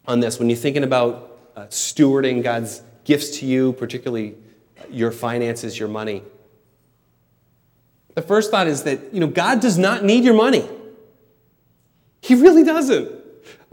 on 0.06 0.20
this 0.20 0.38
when 0.38 0.48
you're 0.48 0.58
thinking 0.58 0.84
about 0.84 1.38
uh, 1.56 1.62
stewarding 1.66 2.42
God's 2.42 2.82
gifts 3.04 3.38
to 3.38 3.46
you, 3.46 3.72
particularly 3.72 4.34
your 4.90 5.10
finances, 5.10 5.78
your 5.78 5.88
money. 5.88 6.22
The 8.14 8.22
first 8.22 8.50
thought 8.50 8.66
is 8.66 8.84
that 8.84 9.12
you 9.12 9.20
know, 9.20 9.26
God 9.26 9.60
does 9.60 9.78
not 9.78 10.04
need 10.04 10.24
your 10.24 10.34
money. 10.34 10.68
He 12.20 12.34
really 12.34 12.64
doesn't. 12.64 13.23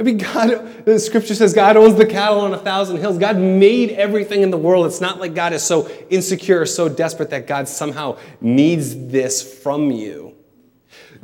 I 0.01 0.03
mean, 0.03 0.17
God, 0.17 0.83
the 0.83 0.97
scripture 0.97 1.35
says 1.35 1.53
God 1.53 1.77
owns 1.77 1.93
the 1.93 2.07
cattle 2.07 2.39
on 2.39 2.55
a 2.55 2.57
thousand 2.57 2.97
hills. 2.97 3.19
God 3.19 3.37
made 3.37 3.91
everything 3.91 4.41
in 4.41 4.49
the 4.49 4.57
world. 4.57 4.87
It's 4.87 4.99
not 4.99 5.19
like 5.19 5.35
God 5.35 5.53
is 5.53 5.61
so 5.61 5.87
insecure 6.09 6.59
or 6.59 6.65
so 6.65 6.89
desperate 6.89 7.29
that 7.29 7.45
God 7.45 7.67
somehow 7.67 8.17
needs 8.41 8.95
this 9.09 9.61
from 9.61 9.91
you. 9.91 10.33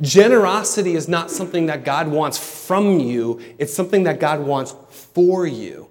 Generosity 0.00 0.94
is 0.94 1.08
not 1.08 1.28
something 1.28 1.66
that 1.66 1.84
God 1.84 2.06
wants 2.06 2.38
from 2.38 3.00
you, 3.00 3.40
it's 3.58 3.74
something 3.74 4.04
that 4.04 4.20
God 4.20 4.46
wants 4.46 4.76
for 4.90 5.44
you. 5.44 5.90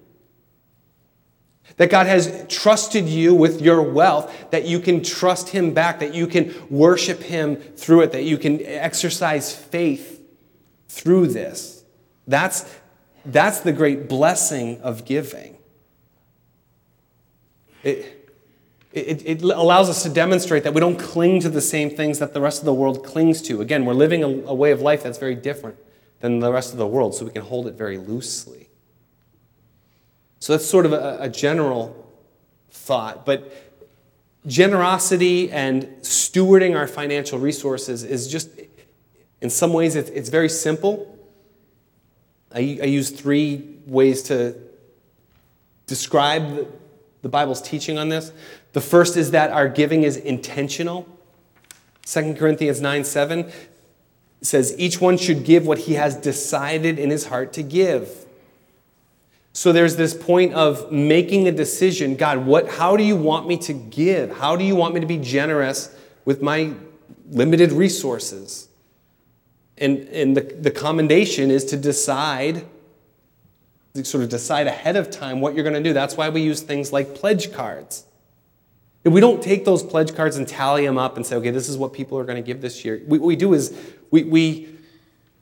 That 1.76 1.90
God 1.90 2.06
has 2.06 2.46
trusted 2.48 3.06
you 3.06 3.34
with 3.34 3.60
your 3.60 3.82
wealth, 3.82 4.50
that 4.50 4.64
you 4.64 4.80
can 4.80 5.02
trust 5.02 5.50
Him 5.50 5.74
back, 5.74 5.98
that 5.98 6.14
you 6.14 6.26
can 6.26 6.54
worship 6.70 7.20
Him 7.20 7.56
through 7.56 8.00
it, 8.00 8.12
that 8.12 8.24
you 8.24 8.38
can 8.38 8.64
exercise 8.64 9.54
faith 9.54 10.22
through 10.88 11.26
this. 11.26 11.77
That's, 12.28 12.72
that's 13.24 13.60
the 13.60 13.72
great 13.72 14.08
blessing 14.08 14.80
of 14.82 15.06
giving. 15.06 15.56
It, 17.82 18.14
it, 18.92 19.22
it, 19.24 19.42
allows 19.42 19.88
us 19.88 20.02
to 20.02 20.10
demonstrate 20.10 20.62
that 20.64 20.74
we 20.74 20.80
don't 20.80 20.98
cling 20.98 21.40
to 21.40 21.48
the 21.48 21.60
same 21.60 21.90
things 21.90 22.18
that 22.18 22.34
the 22.34 22.40
rest 22.40 22.60
of 22.60 22.66
the 22.66 22.74
world 22.74 23.04
clings 23.04 23.40
to. 23.42 23.60
Again, 23.62 23.86
we're 23.86 23.94
living 23.94 24.22
a, 24.22 24.26
a 24.26 24.54
way 24.54 24.72
of 24.72 24.82
life 24.82 25.02
that's 25.02 25.18
very 25.18 25.34
different 25.34 25.78
than 26.20 26.40
the 26.40 26.52
rest 26.52 26.72
of 26.72 26.78
the 26.78 26.86
world, 26.86 27.14
so 27.14 27.24
we 27.24 27.30
can 27.30 27.42
hold 27.42 27.66
it 27.66 27.74
very 27.74 27.96
loosely. 27.96 28.68
So 30.40 30.52
that's 30.52 30.66
sort 30.66 30.84
of 30.84 30.92
a, 30.92 31.18
a 31.20 31.28
general 31.28 32.12
thought. 32.70 33.24
But 33.24 33.52
generosity 34.46 35.50
and 35.50 35.84
stewarding 36.00 36.76
our 36.76 36.86
financial 36.86 37.38
resources 37.38 38.02
is 38.02 38.28
just, 38.28 38.50
in 39.40 39.48
some 39.48 39.72
ways, 39.72 39.96
it's, 39.96 40.10
it's 40.10 40.28
very 40.28 40.48
simple 40.48 41.17
I, 42.58 42.80
I 42.82 42.86
use 42.86 43.10
three 43.10 43.76
ways 43.86 44.22
to 44.24 44.56
describe 45.86 46.56
the, 46.56 46.66
the 47.22 47.28
Bible's 47.28 47.62
teaching 47.62 47.98
on 47.98 48.08
this. 48.08 48.32
The 48.72 48.80
first 48.80 49.16
is 49.16 49.30
that 49.30 49.52
our 49.52 49.68
giving 49.68 50.02
is 50.02 50.16
intentional. 50.16 51.06
2 52.06 52.34
Corinthians 52.34 52.80
9 52.80 53.04
7 53.04 53.52
says, 54.42 54.74
Each 54.76 55.00
one 55.00 55.18
should 55.18 55.44
give 55.44 55.68
what 55.68 55.78
he 55.78 55.94
has 55.94 56.16
decided 56.16 56.98
in 56.98 57.10
his 57.10 57.26
heart 57.26 57.52
to 57.52 57.62
give. 57.62 58.26
So 59.52 59.70
there's 59.72 59.94
this 59.94 60.14
point 60.14 60.52
of 60.54 60.90
making 60.90 61.46
a 61.46 61.52
decision 61.52 62.16
God, 62.16 62.44
what, 62.44 62.68
how 62.68 62.96
do 62.96 63.04
you 63.04 63.16
want 63.16 63.46
me 63.46 63.56
to 63.58 63.72
give? 63.72 64.36
How 64.36 64.56
do 64.56 64.64
you 64.64 64.74
want 64.74 64.94
me 64.94 65.00
to 65.00 65.06
be 65.06 65.18
generous 65.18 65.94
with 66.24 66.42
my 66.42 66.72
limited 67.30 67.70
resources? 67.70 68.67
And, 69.80 70.08
and 70.08 70.36
the, 70.36 70.40
the 70.40 70.70
commendation 70.70 71.50
is 71.50 71.64
to 71.66 71.76
decide, 71.76 72.64
sort 74.02 74.24
of 74.24 74.30
decide 74.30 74.66
ahead 74.66 74.96
of 74.96 75.10
time 75.10 75.40
what 75.40 75.54
you're 75.54 75.64
going 75.64 75.74
to 75.74 75.82
do. 75.82 75.92
That's 75.92 76.16
why 76.16 76.28
we 76.28 76.42
use 76.42 76.62
things 76.62 76.92
like 76.92 77.14
pledge 77.14 77.52
cards. 77.52 78.04
And 79.04 79.14
we 79.14 79.20
don't 79.20 79.42
take 79.42 79.64
those 79.64 79.82
pledge 79.82 80.14
cards 80.14 80.36
and 80.36 80.46
tally 80.46 80.84
them 80.84 80.98
up 80.98 81.16
and 81.16 81.24
say, 81.24 81.36
okay, 81.36 81.50
this 81.50 81.68
is 81.68 81.76
what 81.76 81.92
people 81.92 82.18
are 82.18 82.24
going 82.24 82.36
to 82.36 82.46
give 82.46 82.60
this 82.60 82.84
year. 82.84 83.00
What 83.06 83.20
we 83.20 83.36
do 83.36 83.54
is 83.54 83.76
we, 84.10 84.24
we 84.24 84.68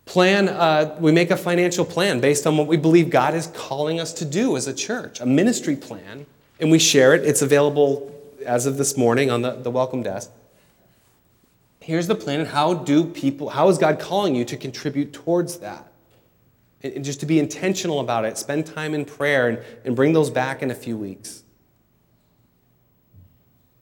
plan, 0.04 0.48
uh, 0.48 0.96
we 1.00 1.12
make 1.12 1.30
a 1.30 1.36
financial 1.36 1.84
plan 1.84 2.20
based 2.20 2.46
on 2.46 2.56
what 2.56 2.66
we 2.66 2.76
believe 2.76 3.10
God 3.10 3.34
is 3.34 3.48
calling 3.48 3.98
us 3.98 4.12
to 4.14 4.24
do 4.24 4.56
as 4.56 4.66
a 4.66 4.74
church, 4.74 5.20
a 5.20 5.26
ministry 5.26 5.76
plan, 5.76 6.26
and 6.60 6.70
we 6.70 6.78
share 6.78 7.14
it. 7.14 7.24
It's 7.24 7.42
available 7.42 8.12
as 8.44 8.66
of 8.66 8.76
this 8.76 8.96
morning 8.96 9.30
on 9.30 9.42
the, 9.42 9.52
the 9.52 9.70
welcome 9.70 10.02
desk 10.02 10.30
here's 11.86 12.08
the 12.08 12.16
plan 12.16 12.40
and 12.40 12.48
how 12.48 12.74
do 12.74 13.04
people 13.04 13.48
how 13.48 13.68
is 13.68 13.78
god 13.78 14.00
calling 14.00 14.34
you 14.34 14.44
to 14.44 14.56
contribute 14.56 15.12
towards 15.12 15.58
that? 15.60 15.92
And, 16.82 17.04
just 17.04 17.20
to 17.20 17.26
be 17.26 17.38
intentional 17.38 18.00
about 18.00 18.24
it 18.24 18.36
spend 18.36 18.66
time 18.66 18.92
in 18.92 19.04
prayer 19.04 19.48
and, 19.48 19.58
and 19.84 19.94
bring 19.94 20.12
those 20.12 20.28
back 20.28 20.62
in 20.62 20.70
a 20.72 20.74
few 20.74 20.96
weeks 20.96 21.44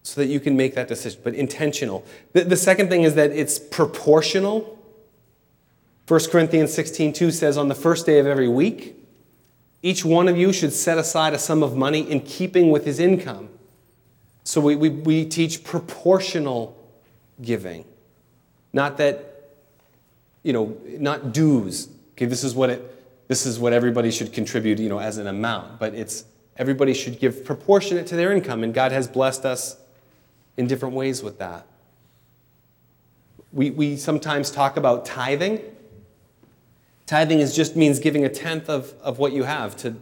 so 0.03 0.21
that 0.21 0.27
you 0.27 0.39
can 0.39 0.55
make 0.55 0.75
that 0.75 0.87
decision 0.87 1.19
but 1.25 1.35
intentional. 1.35 2.05
The, 2.35 2.45
the 2.45 2.57
second 2.57 2.91
thing 2.91 3.05
is 3.05 3.15
that 3.15 3.31
it's 3.31 3.59
proportional. 3.59 4.79
1 6.07 6.21
corinthians 6.31 6.75
16 6.75 7.15
2 7.15 7.31
says 7.31 7.57
on 7.57 7.69
the 7.69 7.75
first 7.75 8.05
day 8.05 8.19
of 8.19 8.27
every 8.27 8.49
week 8.49 8.97
each 9.83 10.05
one 10.05 10.29
of 10.29 10.37
you 10.37 10.53
should 10.53 10.75
set 10.75 10.99
aside 10.99 11.33
a 11.33 11.39
sum 11.39 11.63
of 11.63 11.75
money 11.75 12.01
in 12.11 12.21
keeping 12.21 12.71
with 12.71 12.85
his 12.85 12.99
income. 12.99 13.49
So 14.43 14.61
we, 14.61 14.77
we, 14.77 14.91
we 14.91 15.25
teach 15.25 15.65
proportional 15.65 16.77
giving 17.41 17.87
not 18.75 18.99
that, 18.99 19.53
you 20.43 20.53
know, 20.53 20.77
not 20.99 21.33
dues. 21.33 21.89
Okay, 22.13 22.27
this 22.27 22.45
is 22.45 22.55
what 22.55 22.69
it, 22.69 23.29
this 23.29 23.47
is 23.47 23.59
what 23.59 23.73
everybody 23.73 24.11
should 24.11 24.33
contribute, 24.33 24.79
you 24.79 24.89
know, 24.89 24.99
as 24.99 25.17
an 25.17 25.27
amount. 25.27 25.79
But 25.79 25.95
it's 25.95 26.25
everybody 26.57 26.93
should 26.93 27.19
give 27.19 27.45
proportionate 27.45 28.07
to 28.09 28.17
their 28.17 28.33
income, 28.33 28.63
and 28.63 28.75
God 28.75 28.93
has 28.93 29.09
blessed 29.09 29.45
us 29.47 29.77
in 30.57 30.67
different 30.67 30.95
ways 30.95 31.23
with 31.23 31.39
that. 31.39 31.67
We, 33.53 33.71
we 33.71 33.97
sometimes 33.97 34.51
talk 34.51 34.77
about 34.77 35.07
tithing. 35.07 35.61
Tithing 37.07 37.39
is 37.39 37.55
just 37.55 37.77
means 37.77 38.01
giving 38.01 38.25
a 38.25 38.29
tenth 38.29 38.69
of, 38.69 38.93
of 39.01 39.19
what 39.19 39.33
you 39.33 39.45
have 39.45 39.77
to 39.79 39.95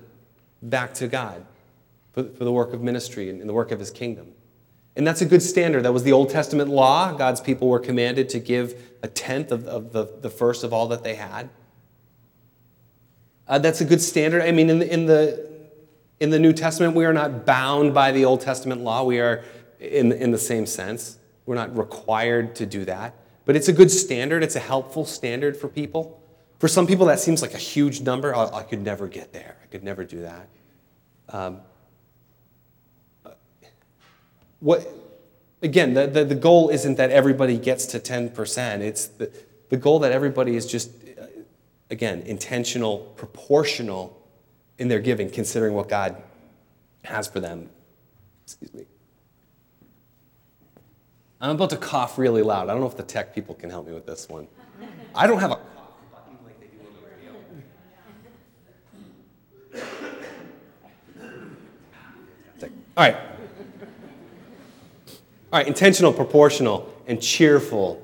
back 0.62 0.94
to 0.94 1.08
God 1.08 1.44
for, 2.12 2.24
for 2.24 2.44
the 2.44 2.52
work 2.52 2.72
of 2.72 2.82
ministry 2.82 3.28
and, 3.28 3.40
and 3.40 3.48
the 3.48 3.54
work 3.54 3.70
of 3.70 3.78
his 3.78 3.90
kingdom. 3.90 4.32
And 4.94 5.06
that's 5.06 5.22
a 5.22 5.26
good 5.26 5.42
standard. 5.42 5.84
That 5.84 5.92
was 5.92 6.02
the 6.02 6.12
Old 6.12 6.30
Testament 6.30 6.68
law. 6.68 7.12
God's 7.12 7.40
people 7.40 7.68
were 7.68 7.78
commanded 7.78 8.28
to 8.30 8.38
give 8.38 8.74
a 9.02 9.08
tenth 9.08 9.50
of, 9.50 9.66
of 9.66 9.92
the, 9.92 10.08
the 10.20 10.30
first 10.30 10.64
of 10.64 10.72
all 10.72 10.88
that 10.88 11.02
they 11.02 11.14
had. 11.14 11.48
Uh, 13.48 13.58
that's 13.58 13.80
a 13.80 13.84
good 13.84 14.00
standard. 14.00 14.42
I 14.42 14.52
mean, 14.52 14.70
in 14.70 14.78
the, 14.78 14.92
in, 14.92 15.06
the, 15.06 15.50
in 16.20 16.30
the 16.30 16.38
New 16.38 16.52
Testament, 16.52 16.94
we 16.94 17.04
are 17.04 17.12
not 17.12 17.46
bound 17.46 17.94
by 17.94 18.12
the 18.12 18.24
Old 18.24 18.40
Testament 18.40 18.82
law. 18.82 19.02
We 19.02 19.18
are 19.18 19.44
in, 19.80 20.12
in 20.12 20.30
the 20.30 20.38
same 20.38 20.66
sense. 20.66 21.18
We're 21.46 21.56
not 21.56 21.76
required 21.76 22.54
to 22.56 22.66
do 22.66 22.84
that. 22.84 23.14
But 23.44 23.56
it's 23.56 23.68
a 23.68 23.72
good 23.72 23.90
standard, 23.90 24.42
it's 24.42 24.54
a 24.56 24.60
helpful 24.60 25.04
standard 25.04 25.56
for 25.56 25.68
people. 25.68 26.20
For 26.60 26.68
some 26.68 26.86
people, 26.86 27.06
that 27.06 27.18
seems 27.18 27.42
like 27.42 27.54
a 27.54 27.58
huge 27.58 28.00
number. 28.00 28.34
I, 28.34 28.44
I 28.58 28.62
could 28.62 28.82
never 28.82 29.08
get 29.08 29.32
there, 29.32 29.56
I 29.62 29.66
could 29.66 29.82
never 29.82 30.04
do 30.04 30.20
that. 30.20 30.48
Um, 31.30 31.60
what, 34.62 34.86
again, 35.60 35.94
the, 35.94 36.06
the, 36.06 36.24
the, 36.24 36.34
goal 36.36 36.68
isn't 36.68 36.94
that 36.94 37.10
everybody 37.10 37.58
gets 37.58 37.84
to 37.86 37.98
10%. 37.98 38.80
It's 38.80 39.06
the, 39.08 39.30
the 39.70 39.76
goal 39.76 39.98
that 39.98 40.12
everybody 40.12 40.54
is 40.54 40.66
just, 40.66 40.90
uh, 41.20 41.26
again, 41.90 42.22
intentional, 42.22 42.98
proportional 43.16 44.16
in 44.78 44.86
their 44.86 45.00
giving, 45.00 45.28
considering 45.30 45.74
what 45.74 45.88
God 45.88 46.16
has 47.04 47.26
for 47.26 47.40
them. 47.40 47.70
Excuse 48.44 48.72
me. 48.72 48.86
I'm 51.40 51.56
about 51.56 51.70
to 51.70 51.76
cough 51.76 52.18
really 52.18 52.42
loud. 52.42 52.68
I 52.68 52.72
don't 52.72 52.80
know 52.80 52.86
if 52.86 52.96
the 52.96 53.02
tech 53.02 53.34
people 53.34 53.56
can 53.56 53.68
help 53.68 53.88
me 53.88 53.92
with 53.92 54.06
this 54.06 54.28
one. 54.28 54.46
I 55.12 55.26
don't 55.26 55.40
have 55.40 55.50
a 55.50 55.56
cough 55.56 55.64
button 56.12 56.38
like 56.44 56.60
they 56.60 56.66
do 56.66 56.86
on 56.86 56.94
the 56.94 57.08
radio. 62.62 62.70
All 62.96 63.04
right. 63.04 63.16
All 65.52 65.58
right, 65.58 65.68
intentional, 65.68 66.14
proportional, 66.14 66.90
and 67.06 67.20
cheerful 67.20 68.02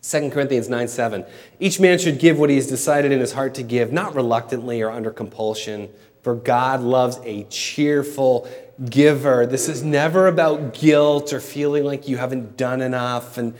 2 0.00 0.30
Corinthians 0.30 0.70
9 0.70 0.88
7. 0.88 1.26
Each 1.60 1.78
man 1.78 1.98
should 1.98 2.18
give 2.18 2.38
what 2.38 2.48
he 2.48 2.56
has 2.56 2.66
decided 2.66 3.12
in 3.12 3.20
his 3.20 3.32
heart 3.32 3.54
to 3.56 3.62
give, 3.62 3.92
not 3.92 4.14
reluctantly 4.14 4.80
or 4.80 4.90
under 4.90 5.10
compulsion, 5.10 5.90
for 6.22 6.34
God 6.34 6.80
loves 6.80 7.20
a 7.24 7.44
cheerful 7.44 8.48
giver. 8.88 9.44
This 9.44 9.68
is 9.68 9.82
never 9.82 10.28
about 10.28 10.72
guilt 10.72 11.34
or 11.34 11.40
feeling 11.40 11.84
like 11.84 12.08
you 12.08 12.16
haven't 12.16 12.56
done 12.56 12.80
enough. 12.80 13.36
And 13.36 13.54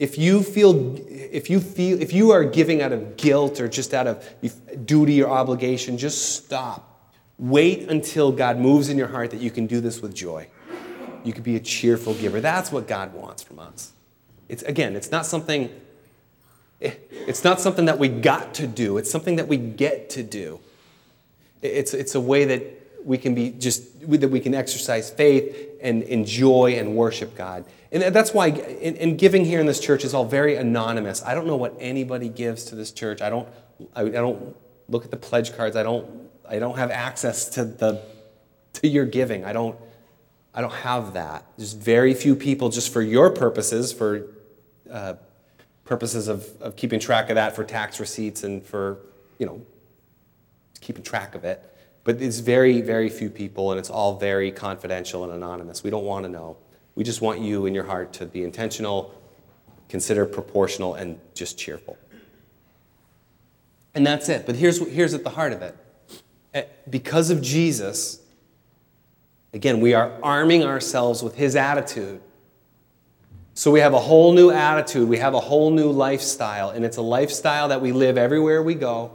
if 0.00 0.18
you 0.18 0.42
feel, 0.42 0.96
if 1.08 1.48
you 1.48 1.60
feel, 1.60 2.02
if 2.02 2.12
you 2.12 2.32
are 2.32 2.42
giving 2.42 2.82
out 2.82 2.90
of 2.90 3.16
guilt 3.16 3.60
or 3.60 3.68
just 3.68 3.94
out 3.94 4.08
of 4.08 4.28
duty 4.84 5.22
or 5.22 5.30
obligation, 5.30 5.98
just 5.98 6.34
stop. 6.34 7.14
Wait 7.38 7.88
until 7.88 8.32
God 8.32 8.58
moves 8.58 8.88
in 8.88 8.98
your 8.98 9.08
heart 9.08 9.30
that 9.30 9.40
you 9.40 9.52
can 9.52 9.68
do 9.68 9.80
this 9.80 10.02
with 10.02 10.14
joy. 10.14 10.48
You 11.26 11.32
could 11.32 11.44
be 11.44 11.56
a 11.56 11.60
cheerful 11.60 12.14
giver. 12.14 12.40
That's 12.40 12.70
what 12.70 12.86
God 12.86 13.12
wants 13.12 13.42
from 13.42 13.58
us. 13.58 13.92
It's 14.48 14.62
again, 14.62 14.94
it's 14.94 15.10
not 15.10 15.26
something 15.26 15.70
eh, 16.80 16.94
it's 17.10 17.42
not 17.42 17.60
something 17.60 17.86
that 17.86 17.98
we 17.98 18.08
got 18.08 18.54
to 18.54 18.66
do. 18.66 18.96
It's 18.96 19.10
something 19.10 19.36
that 19.36 19.48
we 19.48 19.56
get 19.56 20.10
to 20.10 20.22
do. 20.22 20.60
It's, 21.62 21.94
it's 21.94 22.14
a 22.14 22.20
way 22.20 22.44
that 22.44 22.62
we 23.04 23.18
can 23.18 23.34
be 23.34 23.50
just 23.50 24.08
that 24.08 24.28
we 24.28 24.40
can 24.40 24.54
exercise 24.54 25.10
faith 25.10 25.78
and 25.80 26.02
enjoy 26.04 26.74
and 26.78 26.94
worship 26.94 27.36
God. 27.36 27.64
And 27.92 28.14
that's 28.14 28.34
why 28.34 28.48
in, 28.48 29.16
giving 29.16 29.44
here 29.44 29.60
in 29.60 29.66
this 29.66 29.80
church 29.80 30.04
is 30.04 30.12
all 30.12 30.24
very 30.24 30.56
anonymous. 30.56 31.22
I 31.24 31.34
don't 31.34 31.46
know 31.46 31.56
what 31.56 31.74
anybody 31.78 32.28
gives 32.28 32.64
to 32.66 32.74
this 32.74 32.92
church. 32.92 33.20
I 33.22 33.30
don't 33.30 33.48
I 33.94 34.04
don't 34.04 34.56
look 34.88 35.04
at 35.04 35.10
the 35.10 35.16
pledge 35.16 35.56
cards. 35.56 35.76
I 35.76 35.82
don't 35.82 36.08
I 36.48 36.58
don't 36.58 36.76
have 36.76 36.90
access 36.90 37.48
to 37.50 37.64
the 37.64 38.02
to 38.74 38.88
your 38.88 39.06
giving. 39.06 39.44
I 39.44 39.52
don't 39.52 39.76
I 40.56 40.62
don't 40.62 40.72
have 40.72 41.12
that. 41.12 41.44
There's 41.58 41.74
very 41.74 42.14
few 42.14 42.34
people, 42.34 42.70
just 42.70 42.90
for 42.90 43.02
your 43.02 43.30
purposes, 43.30 43.92
for 43.92 44.26
uh, 44.90 45.14
purposes 45.84 46.28
of, 46.28 46.48
of 46.62 46.76
keeping 46.76 46.98
track 46.98 47.28
of 47.28 47.34
that 47.34 47.54
for 47.54 47.62
tax 47.62 48.00
receipts 48.00 48.42
and 48.42 48.64
for, 48.64 48.98
you 49.38 49.44
know, 49.44 49.60
keeping 50.80 51.04
track 51.04 51.34
of 51.34 51.44
it. 51.44 51.62
But 52.04 52.22
it's 52.22 52.38
very, 52.38 52.80
very 52.80 53.10
few 53.10 53.28
people, 53.28 53.70
and 53.70 53.78
it's 53.78 53.90
all 53.90 54.16
very 54.16 54.50
confidential 54.50 55.24
and 55.24 55.32
anonymous. 55.32 55.84
We 55.84 55.90
don't 55.90 56.06
want 56.06 56.24
to 56.24 56.30
know. 56.30 56.56
We 56.94 57.04
just 57.04 57.20
want 57.20 57.40
you 57.40 57.66
in 57.66 57.74
your 57.74 57.84
heart 57.84 58.14
to 58.14 58.24
be 58.24 58.42
intentional, 58.42 59.14
consider 59.90 60.24
proportional, 60.24 60.94
and 60.94 61.20
just 61.34 61.58
cheerful. 61.58 61.98
And 63.94 64.06
that's 64.06 64.30
it. 64.30 64.46
But 64.46 64.56
here's, 64.56 64.78
here's 64.88 65.12
at 65.12 65.22
the 65.22 65.30
heart 65.30 65.52
of 65.52 65.60
it. 65.60 65.76
Eh, 66.54 66.64
because 66.88 67.28
of 67.28 67.42
Jesus, 67.42 68.20
Again, 69.56 69.80
we 69.80 69.94
are 69.94 70.12
arming 70.22 70.64
ourselves 70.64 71.22
with 71.22 71.34
his 71.34 71.56
attitude. 71.56 72.20
So 73.54 73.70
we 73.70 73.80
have 73.80 73.94
a 73.94 73.98
whole 73.98 74.34
new 74.34 74.50
attitude, 74.50 75.08
we 75.08 75.16
have 75.16 75.32
a 75.32 75.40
whole 75.40 75.70
new 75.70 75.90
lifestyle, 75.90 76.68
and 76.68 76.84
it's 76.84 76.98
a 76.98 77.02
lifestyle 77.02 77.68
that 77.68 77.80
we 77.80 77.90
live 77.90 78.18
everywhere 78.18 78.62
we 78.62 78.74
go. 78.74 79.12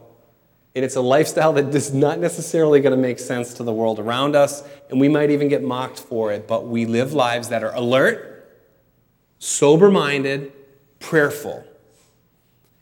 And 0.73 0.83
it's 0.83 0.95
a 0.95 1.01
lifestyle 1.01 1.53
that 1.53 1.75
is 1.75 1.93
not 1.93 2.17
necessarily 2.17 2.81
going 2.81 2.95
to 2.95 2.97
make 2.99 3.19
sense 3.19 3.53
to 3.53 3.63
the 3.63 3.71
world 3.71 3.99
around 3.99 4.35
us, 4.35 4.63
and 4.89 4.99
we 4.99 5.07
might 5.07 5.29
even 5.29 5.47
get 5.47 5.61
mocked 5.61 5.99
for 5.99 6.31
it, 6.31 6.47
but 6.47 6.65
we 6.65 6.85
live 6.85 7.13
lives 7.13 7.49
that 7.49 7.63
are 7.63 7.75
alert, 7.75 8.49
sober 9.37 9.91
minded, 9.91 10.51
prayerful. 10.97 11.63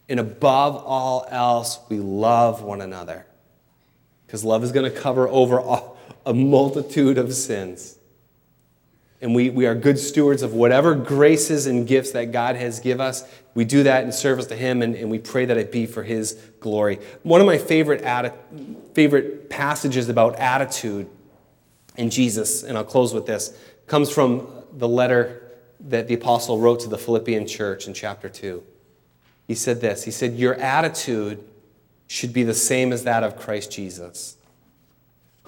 And 0.08 0.18
above 0.18 0.78
all 0.78 1.28
else, 1.30 1.82
we 1.90 2.00
love 2.00 2.64
one 2.64 2.80
another. 2.80 3.26
Because 4.26 4.46
love 4.46 4.64
is 4.64 4.72
going 4.72 4.90
to 4.90 4.98
cover 4.98 5.28
over 5.28 5.60
all, 5.60 5.99
a 6.30 6.34
multitude 6.34 7.18
of 7.18 7.34
sins. 7.34 7.98
And 9.20 9.34
we, 9.34 9.50
we 9.50 9.66
are 9.66 9.74
good 9.74 9.98
stewards 9.98 10.44
of 10.44 10.54
whatever 10.54 10.94
graces 10.94 11.66
and 11.66 11.88
gifts 11.88 12.12
that 12.12 12.32
God 12.32 12.56
has 12.56 12.80
give 12.80 13.02
us. 13.02 13.28
We 13.56 13.66
do 13.66 13.82
that 13.82 14.04
in 14.04 14.12
service 14.12 14.46
to 14.46 14.56
Him, 14.56 14.84
and, 14.84 14.94
and 14.96 15.10
we 15.10 15.18
pray 15.18 15.46
that 15.46 15.58
it 15.58 15.72
be 15.72 15.88
for 15.88 16.04
His 16.04 16.34
glory. 16.60 17.00
One 17.24 17.42
of 17.42 17.48
my 17.48 17.58
favorite, 17.58 18.04
atti- 18.04 18.36
favorite 18.94 19.50
passages 19.50 20.08
about 20.08 20.36
attitude 20.36 21.10
in 21.98 22.12
Jesus, 22.12 22.62
and 22.62 22.78
I'll 22.78 22.84
close 22.84 23.12
with 23.12 23.26
this, 23.26 23.58
comes 23.88 24.12
from 24.12 24.48
the 24.72 24.88
letter 24.88 25.42
that 25.80 26.08
the 26.08 26.14
apostle 26.14 26.60
wrote 26.60 26.82
to 26.82 26.90
the 26.90 26.98
Philippian 27.00 27.48
church 27.48 27.88
in 27.88 27.96
chapter 27.96 28.30
2. 28.30 28.64
He 29.48 29.56
said 29.56 29.82
this 29.82 30.04
He 30.04 30.12
said, 30.12 30.36
Your 30.36 30.54
attitude 30.54 31.44
should 32.06 32.34
be 32.34 32.44
the 32.44 32.54
same 32.54 32.94
as 32.94 33.04
that 33.06 33.24
of 33.24 33.36
Christ 33.36 33.72
Jesus 33.72 34.36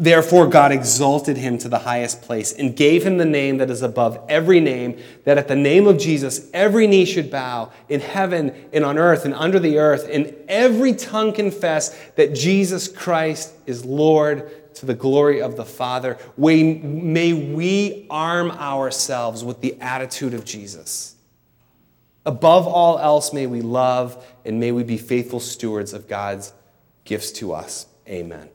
Therefore, 0.00 0.46
God 0.46 0.70
exalted 0.70 1.36
him 1.36 1.58
to 1.58 1.68
the 1.68 1.80
highest 1.80 2.22
place 2.22 2.52
and 2.52 2.76
gave 2.76 3.04
him 3.04 3.18
the 3.18 3.24
name 3.24 3.58
that 3.58 3.68
is 3.68 3.82
above 3.82 4.24
every 4.28 4.60
name, 4.60 4.96
that 5.24 5.38
at 5.38 5.48
the 5.48 5.56
name 5.56 5.88
of 5.88 5.98
Jesus 5.98 6.48
every 6.54 6.86
knee 6.86 7.04
should 7.04 7.32
bow 7.32 7.72
in 7.88 7.98
heaven 7.98 8.54
and 8.72 8.84
on 8.84 8.96
earth 8.96 9.24
and 9.24 9.34
under 9.34 9.58
the 9.58 9.78
earth, 9.78 10.08
and 10.08 10.32
every 10.46 10.94
tongue 10.94 11.32
confess 11.32 11.98
that 12.14 12.32
Jesus 12.32 12.86
Christ 12.86 13.52
is 13.66 13.84
Lord 13.84 14.74
to 14.76 14.86
the 14.86 14.94
glory 14.94 15.42
of 15.42 15.56
the 15.56 15.64
Father. 15.64 16.16
May 16.36 17.32
we 17.32 18.06
arm 18.08 18.52
ourselves 18.52 19.42
with 19.42 19.60
the 19.60 19.80
attitude 19.80 20.32
of 20.32 20.44
Jesus. 20.44 21.16
Above 22.24 22.68
all 22.68 23.00
else, 23.00 23.32
may 23.32 23.48
we 23.48 23.62
love 23.62 24.24
and 24.44 24.60
may 24.60 24.70
we 24.70 24.84
be 24.84 24.96
faithful 24.96 25.40
stewards 25.40 25.92
of 25.92 26.06
God's 26.06 26.52
gifts 27.04 27.32
to 27.32 27.52
us. 27.52 27.86
Amen. 28.06 28.48